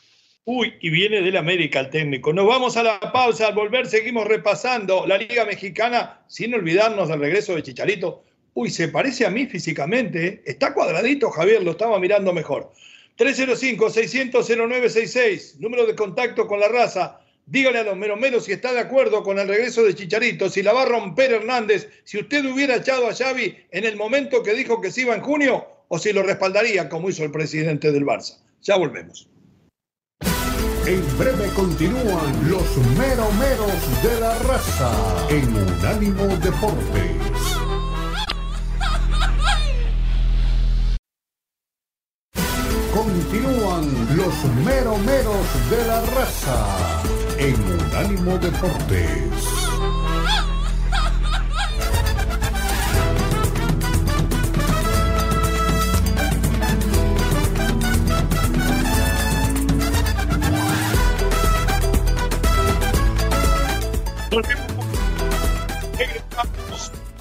[0.45, 2.33] Uy, y viene del América el técnico.
[2.33, 3.49] Nos vamos a la pausa.
[3.49, 8.23] Al volver seguimos repasando la Liga Mexicana, sin olvidarnos del regreso de Chicharito.
[8.55, 10.25] Uy, se parece a mí físicamente.
[10.25, 10.41] ¿eh?
[10.43, 12.71] Está cuadradito, Javier, lo estaba mirando mejor.
[13.19, 17.20] 305-600-0966, número de contacto con la raza.
[17.51, 20.71] Dígale a los meromeros si está de acuerdo con el regreso de Chicharito, si la
[20.71, 24.79] va a romper Hernández, si usted hubiera echado a Xavi en el momento que dijo
[24.79, 28.37] que se iba en junio, o si lo respaldaría como hizo el presidente del Barça.
[28.61, 29.27] Ya volvemos.
[30.87, 37.40] En breve continúan los meromeros de la raza en Unánimo Deportes.
[42.93, 47.01] Continúan los meromeros de la raza
[47.37, 49.61] en Unánimo Deportes.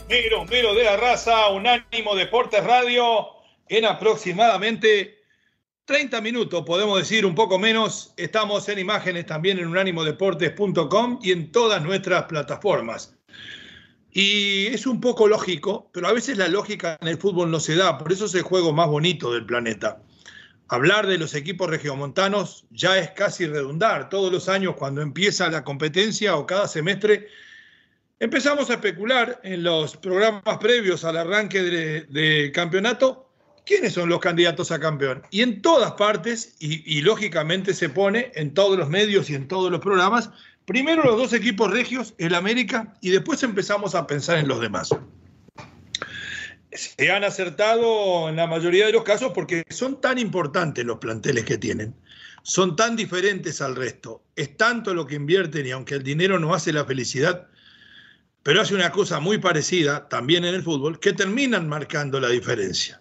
[0.09, 3.29] Negro, mero de la raza, Unánimo Deportes Radio,
[3.69, 5.20] en aproximadamente
[5.85, 8.15] 30 minutos, podemos decir un poco menos.
[8.17, 13.17] Estamos en imágenes también en unánimodeportes.com y en todas nuestras plataformas.
[14.13, 17.77] Y es un poco lógico, pero a veces la lógica en el fútbol no se
[17.77, 20.03] da, por eso es el juego más bonito del planeta.
[20.69, 24.09] Hablar de los equipos regiomontanos ya es casi redundar.
[24.09, 27.27] Todos los años cuando empieza la competencia o cada semestre,
[28.21, 33.30] empezamos a especular en los programas previos al arranque del de campeonato
[33.71, 35.23] quiénes son los candidatos a campeón.
[35.31, 39.71] Y en todas partes, y, lógicamente se pone en todos los medios y en todos
[39.71, 40.31] los programas,
[40.65, 44.91] primero los dos equipos regios, el América, y después empezamos a pensar en los demás.
[46.73, 51.45] Se han acertado en la mayoría de los casos porque son tan importantes los planteles
[51.45, 51.95] que tienen,
[52.43, 56.55] son tan diferentes al resto, es tanto lo que invierten y aunque el dinero no
[56.55, 57.47] hace la felicidad,
[58.43, 63.01] pero hace una cosa muy parecida también en el fútbol, que terminan marcando la diferencia.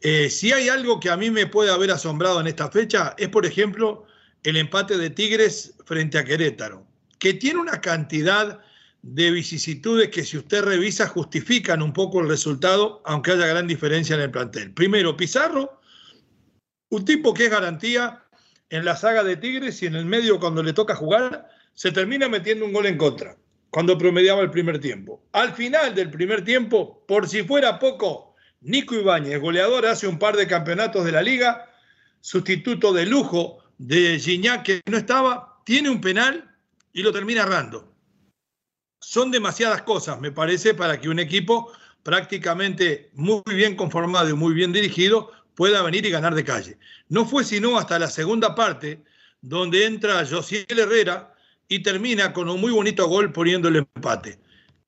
[0.00, 3.28] Eh, si hay algo que a mí me puede haber asombrado en esta fecha, es
[3.28, 4.06] por ejemplo
[4.42, 6.86] el empate de Tigres frente a Querétaro,
[7.18, 8.60] que tiene una cantidad
[9.02, 14.16] de vicisitudes que si usted revisa justifican un poco el resultado, aunque haya gran diferencia
[14.16, 14.72] en el plantel.
[14.72, 15.80] Primero, Pizarro,
[16.90, 18.24] un tipo que es garantía
[18.68, 22.28] en la saga de Tigres y en el medio cuando le toca jugar, se termina
[22.28, 23.36] metiendo un gol en contra,
[23.70, 25.22] cuando promediaba el primer tiempo.
[25.32, 30.36] Al final del primer tiempo, por si fuera poco, Nico Ibáñez, goleador hace un par
[30.36, 31.70] de campeonatos de la liga,
[32.20, 36.54] sustituto de lujo de Gignac que no estaba, tiene un penal
[36.92, 37.94] y lo termina errando.
[39.00, 41.70] Son demasiadas cosas, me parece, para que un equipo
[42.02, 46.78] prácticamente muy bien conformado y muy bien dirigido pueda venir y ganar de calle.
[47.08, 49.02] No fue sino hasta la segunda parte
[49.40, 51.34] donde entra Josiel Herrera
[51.68, 54.38] y termina con un muy bonito gol poniendo el empate.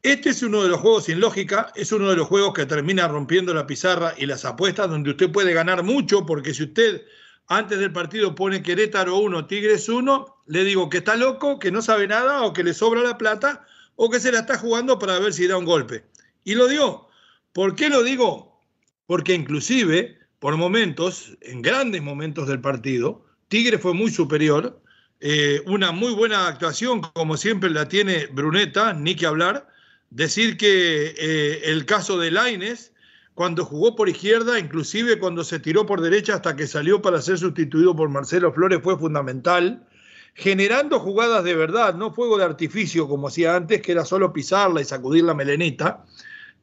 [0.02, 3.08] Este es uno de los juegos sin lógica, es uno de los juegos que termina
[3.08, 7.02] rompiendo la pizarra y las apuestas, donde usted puede ganar mucho, porque si usted
[7.48, 11.82] antes del partido pone Querétaro 1, Tigres 1, le digo que está loco, que no
[11.82, 15.18] sabe nada, o que le sobra la plata, o que se la está jugando para
[15.18, 16.04] ver si da un golpe.
[16.44, 17.08] Y lo dio.
[17.52, 18.62] ¿Por qué lo digo?
[19.06, 24.80] Porque inclusive, por momentos, en grandes momentos del partido, Tigre fue muy superior,
[25.20, 29.67] eh, una muy buena actuación, como siempre la tiene Bruneta, ni que hablar,
[30.10, 32.92] decir que eh, el caso de Laines,
[33.34, 37.38] cuando jugó por izquierda, inclusive cuando se tiró por derecha hasta que salió para ser
[37.38, 39.86] sustituido por Marcelo Flores, fue fundamental,
[40.34, 44.80] generando jugadas de verdad, no fuego de artificio como hacía antes, que era solo pisarla
[44.80, 46.04] y sacudir la melenita.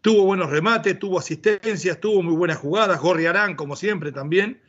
[0.02, 4.62] Tuvo buenos remates, tuvo asistencias, tuvo muy buenas jugadas, Gorriarán, como siempre, también.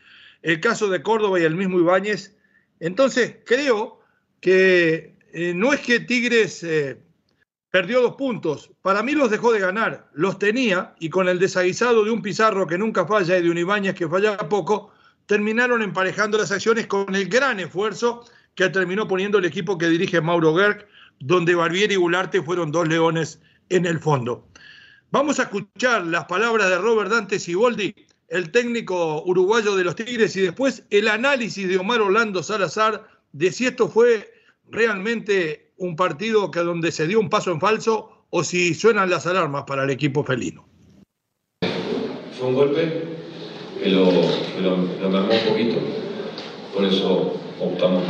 [0.43, 2.37] El caso de Córdoba y el mismo Ibáñez.
[2.81, 4.01] Entonces, creo
[4.41, 6.99] que eh, no es que Tigres eh,
[7.77, 8.71] perdió dos puntos.
[8.81, 12.67] Para mí los dejó de ganar, los tenía y con el desaguisado de un Pizarro
[12.67, 14.93] que nunca falla y de un Ibáñez que falla poco,
[15.27, 20.23] terminaron emparejando las acciones con el gran esfuerzo que terminó poniendo el equipo que dirige
[20.23, 20.87] Mauro Gerg,
[21.21, 24.49] donde Barbieri y Gularte fueron dos leones en el fondo.
[25.11, 27.95] Vamos a escuchar las palabras de Robert Dante Siboldi,
[28.29, 33.53] el técnico uruguayo de los Tigres, y después el análisis de Omar Orlando Salazar de
[33.53, 34.33] si esto fue
[34.71, 39.27] realmente un partido que donde se dio un paso en falso o si suenan las
[39.27, 40.67] alarmas para el equipo felino.
[42.39, 43.03] Fue un golpe
[43.83, 45.77] que lo, mermó un poquito,
[46.75, 48.03] por eso optamos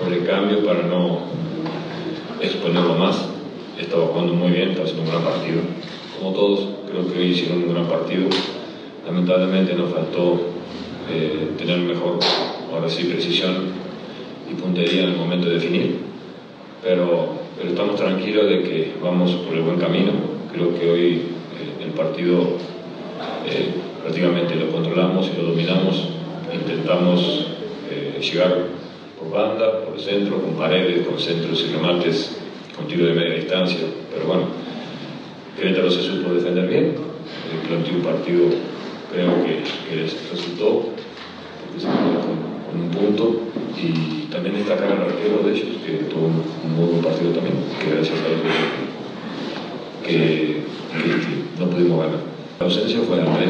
[0.00, 1.20] por, el cambio para no
[2.40, 3.28] exponerlo más.
[3.78, 5.60] estaba jugando muy bien, estaba haciendo un gran partido.
[6.18, 8.28] Como todos, creo que hoy hicieron un gran partido.
[9.06, 10.40] Lamentablemente nos faltó
[11.10, 12.18] eh, tener mejor,
[12.72, 13.72] ahora sí, precisión
[14.50, 16.07] y puntería en el momento de definir.
[16.88, 20.12] Pero, estamos tranquilos de que vamos por el buen camino.
[20.50, 22.56] Creo que hoy eh, el partido
[23.46, 26.08] eh, prácticamente lo controlamos y lo dominamos.
[26.50, 27.48] Intentamos
[28.22, 28.68] llegar
[29.18, 32.38] por banda, por el centro, con paredes, con centros y remates,
[32.74, 33.80] con tiro de media distancia.
[34.10, 34.44] Pero bueno,
[35.58, 36.94] Querétaro se supo defender bien,
[37.68, 38.46] planteó un partido,
[39.12, 39.60] creo que,
[40.32, 40.88] resultó,
[43.76, 47.90] y también destacar al arquero de ellos, que tuvo un, muy buen partido también, que
[47.94, 48.42] gracias a él
[50.04, 50.62] que,
[51.58, 52.20] no pudimos ganar.
[52.58, 53.46] La ausencia fue André,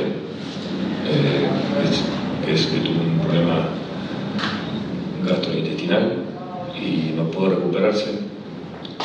[1.07, 1.49] eh,
[2.45, 3.69] que, es, que tuvo un problema
[5.27, 6.13] gastrointestinal
[6.75, 8.29] y no pudo recuperarse.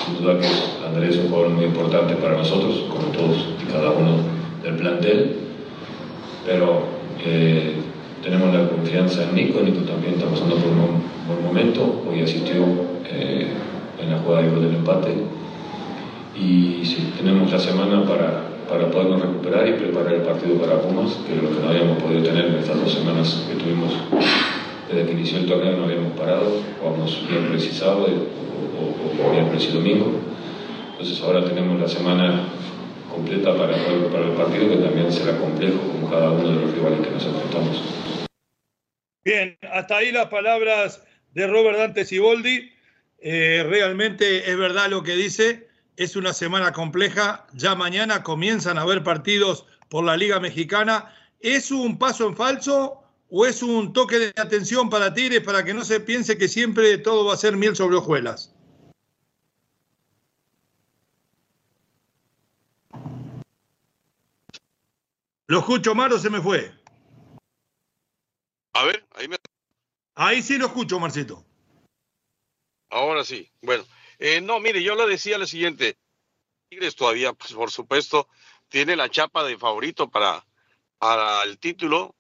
[0.06, 0.48] Sin duda que
[0.86, 4.18] Andrés es un jugador muy importante para nosotros, como todos y cada uno
[4.64, 5.36] del plantel,
[6.46, 6.84] pero
[7.26, 7.73] eh,
[8.84, 12.66] confianza en Nico, también está pasando por un buen momento, hoy asistió
[13.10, 13.48] eh,
[13.98, 15.16] en la jugada del empate
[16.36, 21.18] y sí, tenemos la semana para, para podernos recuperar y preparar el partido para Pumas,
[21.26, 23.94] que es lo que no habíamos podido tener en estas dos semanas que tuvimos
[24.92, 29.70] desde que inició el torneo no habíamos parado, jugamos miércoles y sábado o, o, miércoles
[29.72, 30.12] y domingo.
[30.92, 32.50] Entonces ahora tenemos la semana
[33.10, 33.78] completa para,
[34.12, 37.26] para el partido que también será complejo como cada uno de los rivales que nos
[37.26, 38.03] enfrentamos.
[39.24, 41.02] Bien, hasta ahí las palabras
[41.34, 42.72] de Robert Dante Siboldi.
[43.20, 48.82] Eh, realmente es verdad lo que dice, es una semana compleja, ya mañana comienzan a
[48.82, 51.16] haber partidos por la Liga Mexicana.
[51.40, 53.04] ¿Es un paso en falso
[53.36, 57.00] ¿O es un toque de atención para Tigres para que no se piense que siempre
[57.00, 58.54] todo va a ser miel sobre hojuelas?
[65.48, 66.20] ¿Lo escucho, Maro?
[66.20, 66.83] Se me fue.
[68.74, 69.38] A ver, ahí me.
[70.16, 71.46] Ahí sí lo escucho, Marcito.
[72.90, 73.52] Ahora sí.
[73.62, 73.84] Bueno,
[74.20, 75.98] eh, no, mire, yo le decía lo siguiente.
[76.70, 78.28] Tigres todavía, pues, por supuesto,
[78.68, 80.46] tiene la chapa de favorito para,
[80.98, 82.16] para el título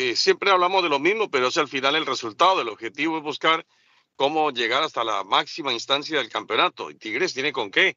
[0.00, 2.60] eh, siempre hablamos de lo mismo, pero es al final el resultado.
[2.60, 3.66] El objetivo es buscar
[4.14, 6.88] cómo llegar hasta la máxima instancia del campeonato.
[6.88, 7.96] Y Tigres tiene con qué.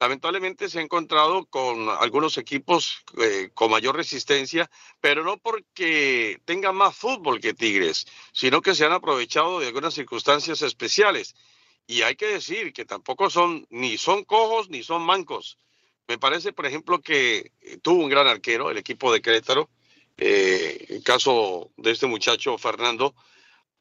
[0.00, 4.68] Lamentablemente se ha encontrado con algunos equipos eh, con mayor resistencia,
[5.00, 9.94] pero no porque tengan más fútbol que Tigres, sino que se han aprovechado de algunas
[9.94, 11.34] circunstancias especiales.
[11.86, 15.58] Y hay que decir que tampoco son ni son cojos ni son mancos.
[16.08, 17.52] Me parece, por ejemplo, que
[17.82, 19.70] tuvo un gran arquero, el equipo de Querétaro,
[20.16, 23.14] eh, el caso de este muchacho Fernando,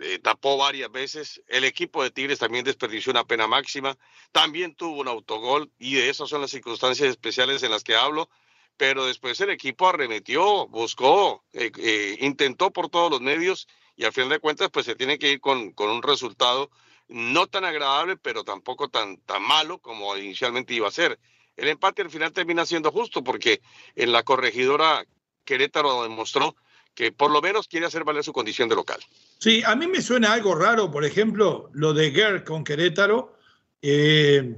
[0.01, 1.41] eh, tapó varias veces.
[1.47, 3.97] El equipo de Tigres también desperdició una pena máxima.
[4.31, 8.29] También tuvo un autogol y de esas son las circunstancias especiales en las que hablo.
[8.77, 14.29] Pero después el equipo arremetió, buscó, eh, intentó por todos los medios y al final
[14.29, 16.71] de cuentas pues se tiene que ir con, con un resultado
[17.07, 21.19] no tan agradable, pero tampoco tan, tan malo como inicialmente iba a ser.
[21.57, 23.61] El empate al final termina siendo justo porque
[23.95, 25.05] en la corregidora
[25.43, 26.55] Querétaro demostró
[26.95, 29.01] que por lo menos quiere hacer valer su condición de local.
[29.41, 33.39] Sí, a mí me suena algo raro, por ejemplo, lo de Gerd con Querétaro.
[33.81, 34.55] Eh,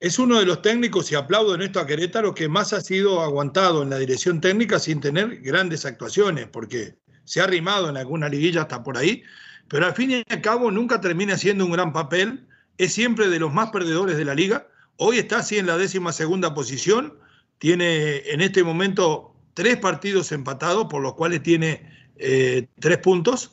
[0.00, 3.20] es uno de los técnicos, y aplaudo en esto a Querétaro, que más ha sido
[3.20, 8.28] aguantado en la dirección técnica sin tener grandes actuaciones, porque se ha arrimado en alguna
[8.28, 9.22] liguilla hasta por ahí,
[9.68, 13.38] pero al fin y al cabo nunca termina siendo un gran papel, es siempre de
[13.38, 14.66] los más perdedores de la liga.
[14.96, 17.16] Hoy está así en la décima segunda posición,
[17.58, 23.52] tiene en este momento tres partidos empatados, por los cuales tiene eh, tres puntos,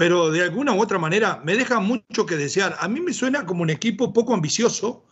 [0.00, 2.74] pero de alguna u otra manera me deja mucho que desear.
[2.80, 5.04] A mí me suena como un equipo poco ambicioso,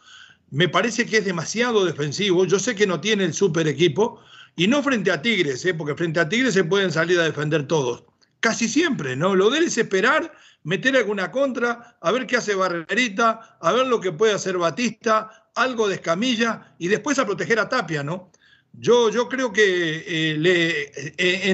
[0.50, 4.18] me parece que es demasiado defensivo, yo sé que no tiene el super equipo,
[4.56, 5.74] y no frente a Tigres, ¿eh?
[5.74, 8.04] porque frente a Tigres se pueden salir a defender todos.
[8.40, 9.34] Casi siempre, ¿no?
[9.34, 13.88] Lo de él es esperar, meter alguna contra, a ver qué hace Barrerita, a ver
[13.88, 18.32] lo que puede hacer Batista, algo de escamilla, y después a proteger a Tapia, ¿no?
[18.80, 20.82] Yo, creo que eh, le,
[21.18, 21.50] eh,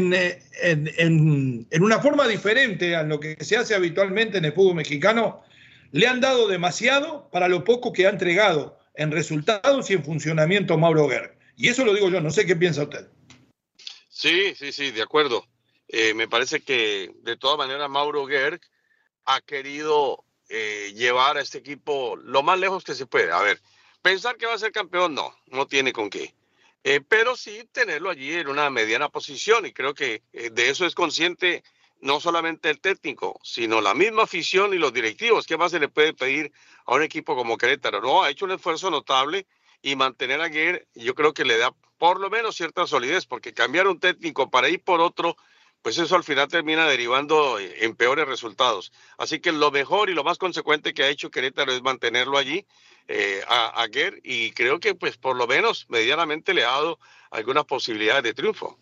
[0.98, 5.42] en, una forma diferente a lo que se hace habitualmente en el fútbol mexicano,
[5.90, 10.76] le han dado demasiado para lo poco que ha entregado en resultados y en funcionamiento
[10.76, 11.38] Mauro Gerg.
[11.56, 13.08] Y eso lo digo yo, no sé qué piensa usted.
[14.10, 15.46] Sí, sí, sí, de acuerdo.
[15.88, 18.60] Eh, me parece que de todas maneras Mauro Gerg
[19.24, 20.24] ha querido
[20.94, 23.32] llevar a este equipo lo más lejos que se puede.
[23.32, 23.60] A ver,
[24.02, 26.32] pensar que va a ser campeón, no, no tiene con qué.
[26.86, 30.84] Eh, pero sí tenerlo allí en una mediana posición y creo que eh, de eso
[30.84, 31.64] es consciente
[32.02, 35.46] no solamente el técnico, sino la misma afición y los directivos.
[35.46, 36.52] ¿Qué más se le puede pedir
[36.84, 38.02] a un equipo como Querétaro?
[38.02, 39.46] No, ha hecho un esfuerzo notable
[39.80, 43.54] y mantener a Guerre, yo creo que le da por lo menos cierta solidez, porque
[43.54, 45.36] cambiar un técnico para ir por otro,
[45.80, 48.92] pues eso al final termina derivando en peores resultados.
[49.16, 52.66] Así que lo mejor y lo más consecuente que ha hecho Querétaro es mantenerlo allí
[53.08, 53.88] eh, a, a
[54.22, 56.98] y creo que pues por lo menos medianamente le ha dado
[57.30, 58.78] algunas posibilidades de triunfo.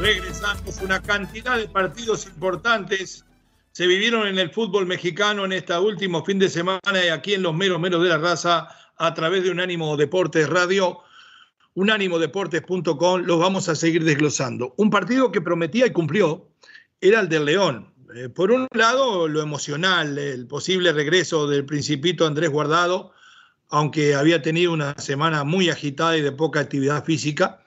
[0.00, 0.80] Regresamos.
[0.82, 3.24] Una cantidad de partidos importantes
[3.72, 7.42] se vivieron en el fútbol mexicano en este último fin de semana y aquí en
[7.42, 11.00] los meros meros de la raza a través de Unánimo Deportes Radio,
[11.74, 14.72] unánimodeportes.com, los vamos a seguir desglosando.
[14.78, 16.48] Un partido que prometía y cumplió,
[17.00, 17.92] era el del León.
[18.14, 23.12] Eh, por un lado, lo emocional, el posible regreso del principito Andrés Guardado,
[23.68, 27.65] aunque había tenido una semana muy agitada y de poca actividad física.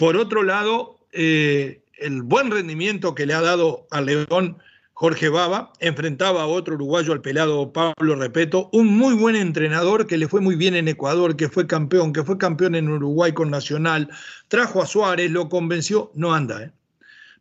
[0.00, 4.56] Por otro lado, eh, el buen rendimiento que le ha dado al León
[4.94, 10.16] Jorge Baba, enfrentaba a otro uruguayo, al pelado Pablo Repeto, un muy buen entrenador que
[10.16, 13.50] le fue muy bien en Ecuador, que fue campeón, que fue campeón en Uruguay con
[13.50, 14.08] Nacional,
[14.48, 16.72] trajo a Suárez, lo convenció, no anda, ¿eh?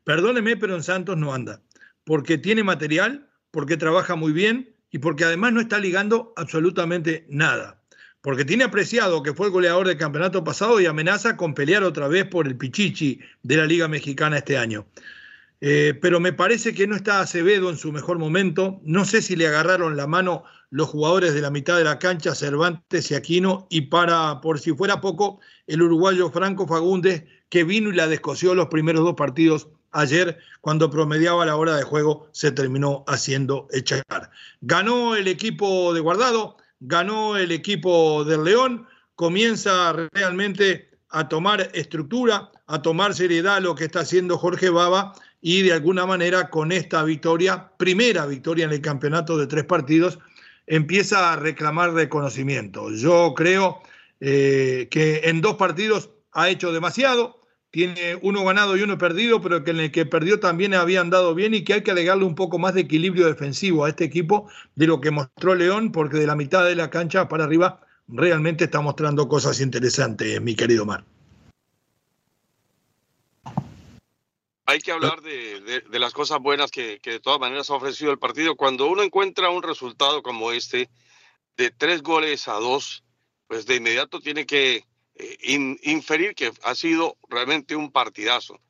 [0.03, 1.61] Perdóneme, pero en Santos no anda,
[2.03, 7.78] porque tiene material, porque trabaja muy bien y porque además no está ligando absolutamente nada.
[8.21, 12.07] Porque tiene apreciado que fue el goleador del campeonato pasado y amenaza con pelear otra
[12.07, 14.85] vez por el Pichichi de la Liga Mexicana este año.
[15.61, 18.79] Eh, pero me parece que no está Acevedo en su mejor momento.
[18.83, 22.35] No sé si le agarraron la mano los jugadores de la mitad de la cancha,
[22.35, 27.89] Cervantes y Aquino, y para, por si fuera poco, el uruguayo Franco Fagundes, que vino
[27.89, 32.51] y la descoció los primeros dos partidos ayer cuando promediaba la hora de juego se
[32.51, 34.03] terminó haciendo echar.
[34.61, 42.51] Ganó el equipo de Guardado, ganó el equipo del León, comienza realmente a tomar estructura,
[42.67, 47.03] a tomar seriedad lo que está haciendo Jorge Baba y de alguna manera con esta
[47.03, 50.19] victoria, primera victoria en el campeonato de tres partidos,
[50.67, 52.91] empieza a reclamar reconocimiento.
[52.91, 53.81] Yo creo
[54.19, 57.38] eh, que en dos partidos ha hecho demasiado,
[57.71, 61.35] tiene uno ganado y uno perdido, pero que en el que perdió también había andado
[61.35, 64.49] bien y que hay que alegarle un poco más de equilibrio defensivo a este equipo
[64.75, 68.63] de lo que mostró León, porque de la mitad de la cancha para arriba realmente
[68.63, 71.03] está mostrando cosas interesantes, mi querido Mar.
[74.65, 78.19] Hay que hablar de, las cosas buenas que, que de todas maneras ha ofrecido el
[78.19, 78.55] partido.
[78.55, 80.89] Cuando uno encuentra un resultado como este,
[81.57, 83.03] de tres goles a dos,
[83.47, 84.85] pues de inmediato tiene que
[85.21, 88.61] eh, inferir que ha sido realmente un partidazo.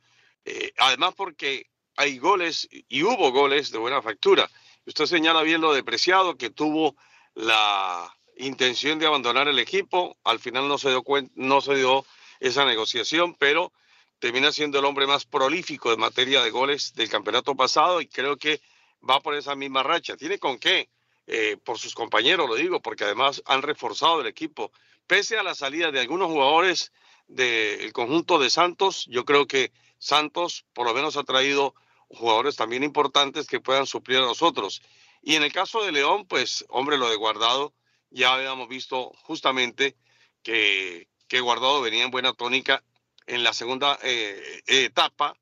[0.46, 4.50] Eh, además porque hay goles y hubo goles de buena factura.
[4.88, 6.96] Usted señala bien lo depreciado que tuvo
[7.36, 10.18] la intención de abandonar el equipo.
[10.24, 11.04] Al final no se dio,
[11.36, 12.04] no se dio
[12.40, 13.72] esa negociación, pero
[14.18, 18.38] termina siendo el hombre más prolífico en materia de goles del campeonato pasado y creo
[18.38, 18.60] que
[19.08, 20.18] va por esa misma racha.
[20.18, 20.90] Tiene con qué,
[21.28, 24.72] eh, por sus compañeros, lo digo, porque además han reforzado el equipo
[25.10, 26.94] pese a la salida de algunos jugadores
[27.28, 31.74] del conjunto de Santos, yo creo que Santos por lo menos ha traído
[32.10, 34.84] jugadores también importantes que puedan suplir a nosotros.
[35.24, 37.74] Y en el caso de León, pues hombre, lo de Guardado,
[38.12, 39.98] ya habíamos visto justamente
[40.44, 42.84] que, que Guardado venía en buena tónica
[43.26, 45.36] en la segunda eh, etapa.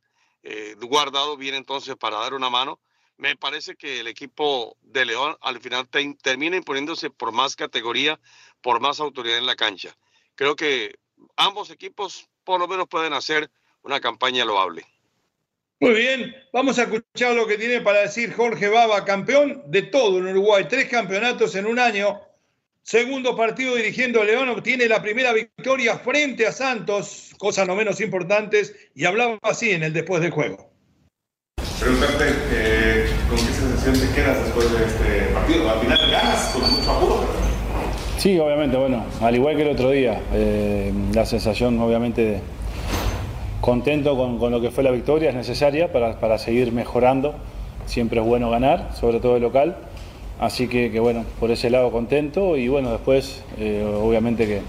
[0.43, 2.79] Eh, Guardado viene entonces para dar una mano.
[3.17, 5.87] Me parece que el equipo de León al final
[6.21, 8.19] termina imponiéndose por más categoría,
[8.61, 9.95] por más autoridad en la cancha.
[10.35, 10.95] Creo que
[11.35, 13.49] ambos equipos por lo menos pueden hacer
[13.81, 14.85] una campaña loable.
[15.79, 20.17] Muy bien, vamos a escuchar lo que tiene para decir Jorge Baba, campeón de todo
[20.17, 22.21] en Uruguay, tres campeonatos en un año,
[22.87, 27.99] Segundo partido dirigiendo a León, obtiene la primera victoria frente a Santos, cosas no menos
[27.99, 30.71] importantes, y hablaba así en el después del juego.
[31.81, 32.76] Preguntarte eh,
[33.29, 35.69] con qué sensación te quedas después de este partido.
[35.69, 37.19] Al final ganas con mucho apuro.
[38.17, 42.39] Sí, obviamente, bueno, al igual que el otro día, eh, la sensación obviamente de
[43.61, 47.35] contento con, con, lo que fue la victoria es necesaria para, para seguir mejorando.
[47.85, 49.77] Siempre es bueno ganar, sobre todo el local
[50.39, 54.61] Así que, bueno, por ese lado contento y bueno, después eh, obviamente que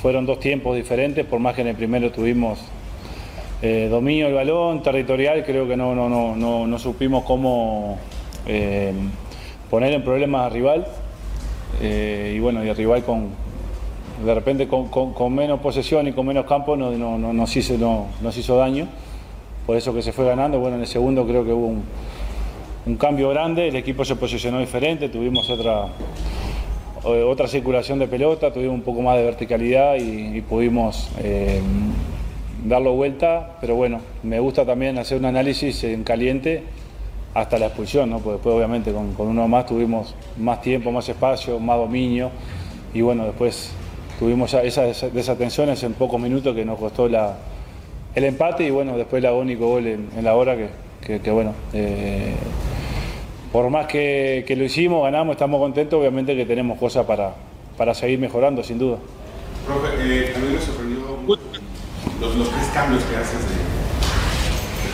[0.00, 2.58] fueron dos tiempos diferentes, por más que en el primero tuvimos
[3.62, 7.98] eh, dominio del balón, territorial, creo que no, no, no, no, supimos cómo
[8.46, 8.92] eh,
[9.70, 10.86] poner en problemas al rival.
[11.80, 13.28] Y bueno, y el rival con,
[14.24, 18.88] de repente con, menos posesión y con menos campo no, nos, hizo, nos hizo daño,
[19.66, 21.74] por eso que se fue ganando, bueno, en el segundo creo que hubo
[22.86, 25.88] un cambio grande, el equipo se posicionó diferente, tuvimos otra,
[27.04, 31.60] eh, otra circulación de pelota, tuvimos un poco más de verticalidad y, pudimos eh,
[32.64, 36.64] darlo vuelta, pero bueno, me gusta también hacer un análisis en caliente
[37.34, 38.16] hasta la expulsión, ¿no?
[38.16, 42.30] después obviamente con, uno más tuvimos más tiempo, más espacio, más dominio
[42.94, 43.70] y bueno, después
[44.18, 49.26] tuvimos esas desatenciones en pocos minutos que nos costó el empate y bueno, después el
[49.26, 52.34] agónico gol en, la hora que, que, bueno, eh,
[53.52, 57.34] por más que, lo hicimos, ganamos, estamos contentos, obviamente que tenemos cosas para,
[57.76, 58.98] para seguir mejorando, sin duda.
[59.66, 60.98] Profe, eh, a mí me sorprendió
[62.20, 63.56] los, tres cambios que haces de,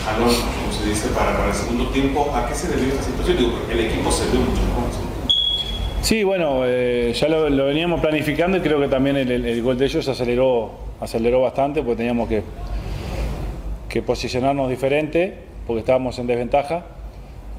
[0.05, 2.31] jalón, como se dice, para, para, el segundo tiempo.
[2.35, 3.51] ¿A qué se debió esta situación?
[3.51, 5.05] Porque el equipo se vio mucho mejor.
[6.01, 9.85] Sí, bueno, eh, ya lo, veníamos planificando y creo que también el, el, gol de
[9.85, 10.71] ellos aceleró,
[11.01, 12.43] aceleró bastante porque teníamos que,
[13.89, 16.83] que posicionarnos diferente porque estábamos en desventaja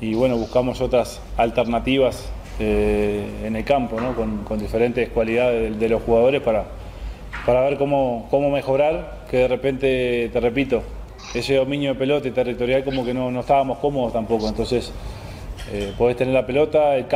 [0.00, 2.28] y bueno, buscamos otras alternativas
[2.60, 4.14] eh, en el campo, ¿no?
[4.14, 6.66] con, diferentes cualidades de, los jugadores para,
[7.44, 10.82] para ver cómo, cómo mejorar, que de repente, te repito,
[11.34, 14.92] ese dominio de pelota y territorial como que no, no estábamos cómodos tampoco, entonces
[15.72, 17.06] eh, podés tener la pelota, el,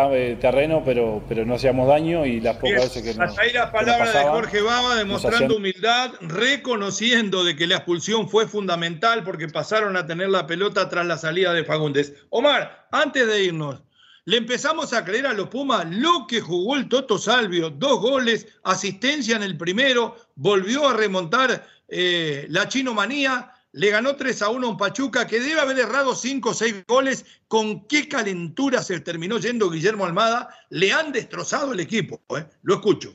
[0.41, 4.11] terreno, pero, pero no hacíamos daño y las pocas veces que Hasta ahí la palabra
[4.11, 10.07] de Jorge Baba demostrando humildad, reconociendo de que la expulsión fue fundamental porque pasaron a
[10.07, 12.15] tener la pelota tras la salida de Fagundes.
[12.31, 13.83] Omar, antes de irnos,
[14.25, 18.49] le empezamos a creer a los Pumas lo que jugó el Toto Salvio, dos goles,
[18.65, 24.67] asistencia en el primero, volvió a remontar eh, la chinomanía le ganó 3 a 1
[24.67, 27.25] a un Pachuca que debe haber errado 5 o 6 goles.
[27.49, 30.49] ¿Con qué calentura se terminó yendo Guillermo Almada?
[30.71, 32.47] Le han destrozado el equipo, ¿eh?
[32.63, 33.15] lo escucho.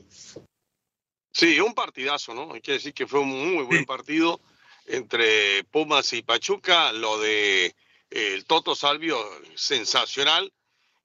[1.32, 2.52] Sí, un partidazo, ¿no?
[2.52, 4.40] Hay que decir que fue un muy buen partido
[4.86, 6.92] entre Pumas y Pachuca.
[6.92, 7.74] Lo de eh,
[8.10, 9.18] el Toto Salvio,
[9.54, 10.52] sensacional.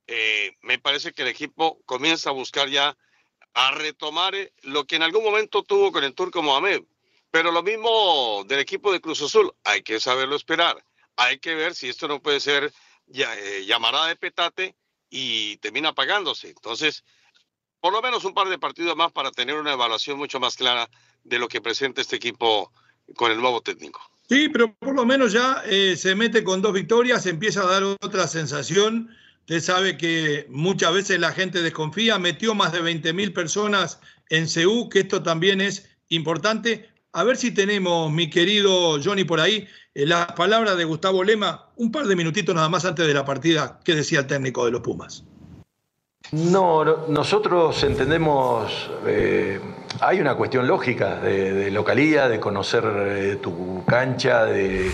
[0.08, 2.98] Eh, me parece que el equipo comienza a buscar ya
[3.54, 6.84] a retomar lo que en algún momento tuvo con el Turco Mohamed
[7.32, 10.84] pero lo mismo del equipo de Cruz Azul, hay que saberlo esperar.
[11.16, 12.72] Hay que ver si esto no puede ser
[13.14, 14.76] eh, llamarada de petate
[15.10, 16.50] y termina pagándose.
[16.50, 17.04] Entonces,
[17.80, 20.90] por lo menos un par de partidos más para tener una evaluación mucho más clara
[21.24, 22.72] de lo que presenta este equipo
[23.16, 24.02] con el nuevo técnico.
[24.30, 27.84] Sí, pero por lo menos ya eh, se mete con dos victorias, empieza a dar
[27.84, 29.10] otra sensación.
[29.42, 34.48] Usted sabe que muchas veces la gente desconfía, metió más de 20 mil personas en
[34.48, 36.91] CEU, que esto también es importante.
[37.14, 41.68] A ver si tenemos, mi querido Johnny, por ahí, eh, las palabras de Gustavo Lema,
[41.76, 44.72] un par de minutitos nada más antes de la partida, ¿qué decía el técnico de
[44.72, 45.26] los Pumas?
[46.32, 49.60] No, nosotros entendemos, eh,
[50.00, 54.90] hay una cuestión lógica de, localía, de conocer eh, tu cancha, de,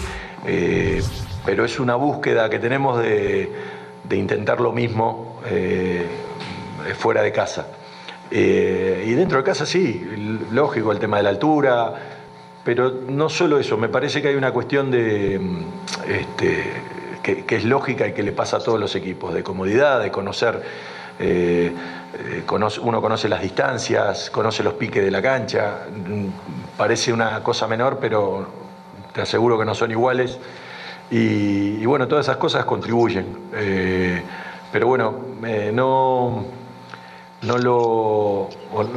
[1.45, 3.51] pero es una búsqueda que tenemos de,
[4.09, 5.39] intentar lo mismo
[6.97, 7.67] fuera de casa.
[8.29, 10.05] Eh, y dentro de casa sí,
[10.51, 11.93] lógico el tema de la altura,
[12.63, 15.59] pero no solo eso, me parece que hay una cuestión de, mm,
[16.09, 16.63] este,
[17.23, 20.61] que, es lógica y que le pasa a todos los equipos, de comodidad, de conocer,
[21.19, 21.71] eh,
[22.13, 22.43] eh,
[22.81, 27.97] uno conoce las distancias, conoce los piques de la cancha, mm, parece una cosa menor,
[27.99, 28.45] pero
[29.13, 30.37] te aseguro que no son iguales.
[31.09, 33.47] Y, y bueno, todas esas cosas contribuyen.
[34.71, 35.15] pero bueno,
[35.71, 36.45] no
[37.41, 38.49] no, lo,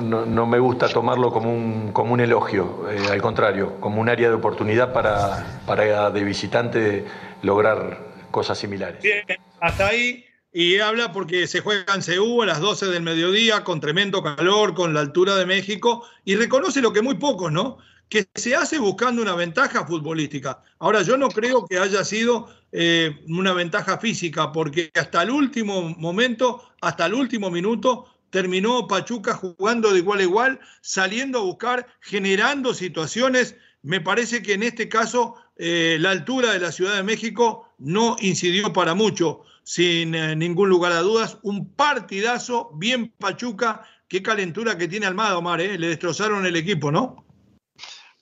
[0.03, 4.29] no, me gusta tomarlo como un, como un elogio, eh, al contrario, como un área
[4.29, 7.05] de oportunidad para, para de visitante
[7.43, 7.99] lograr
[8.31, 9.03] cosas similares.
[9.03, 9.25] Bien,
[9.61, 10.25] hasta ahí.
[10.53, 14.75] Y habla porque se juega en Ceú a las 12 del mediodía, con tremendo calor,
[14.75, 17.79] con la altura de México, y reconoce lo que muy pocos, ¿no?
[18.09, 20.61] Que se hace buscando una ventaja futbolística.
[20.81, 25.83] Ahora, yo no creo que haya sido eh, una ventaja física, porque hasta el último
[25.97, 31.87] momento, hasta el último minuto, terminó Pachuca jugando de igual a igual, saliendo a buscar,
[32.01, 33.57] generando situaciones.
[33.83, 38.17] Me parece que en este caso eh, la altura de la Ciudad de México no
[38.21, 41.39] incidió para mucho, sin eh, ningún lugar a dudas.
[41.43, 45.79] Un partidazo, bien Pachuca, qué calentura que tiene Almada, Omar, ¿eh?
[45.79, 47.25] le destrozaron el equipo, ¿no?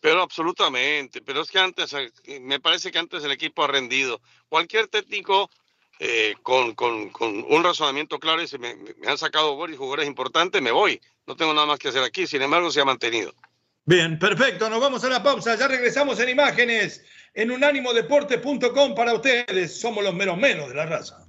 [0.01, 1.93] Pero absolutamente, pero es que antes,
[2.41, 4.21] me parece que antes el equipo ha rendido.
[4.49, 5.51] Cualquier técnico
[5.99, 10.07] eh, con, con, con, un razonamiento claro y si me, me han sacado varios jugadores
[10.07, 11.01] importantes, me voy.
[11.27, 13.33] No tengo nada más que hacer aquí, sin embargo se ha mantenido.
[13.85, 17.03] Bien, perfecto, nos vamos a la pausa, ya regresamos en imágenes
[17.35, 21.25] en unánimodeporte.com para ustedes, somos los meros menos de la raza.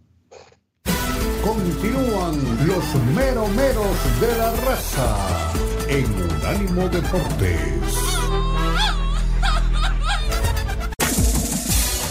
[1.44, 5.54] Continúan los meros meros de la raza
[5.88, 8.09] en Unánimo Deportes.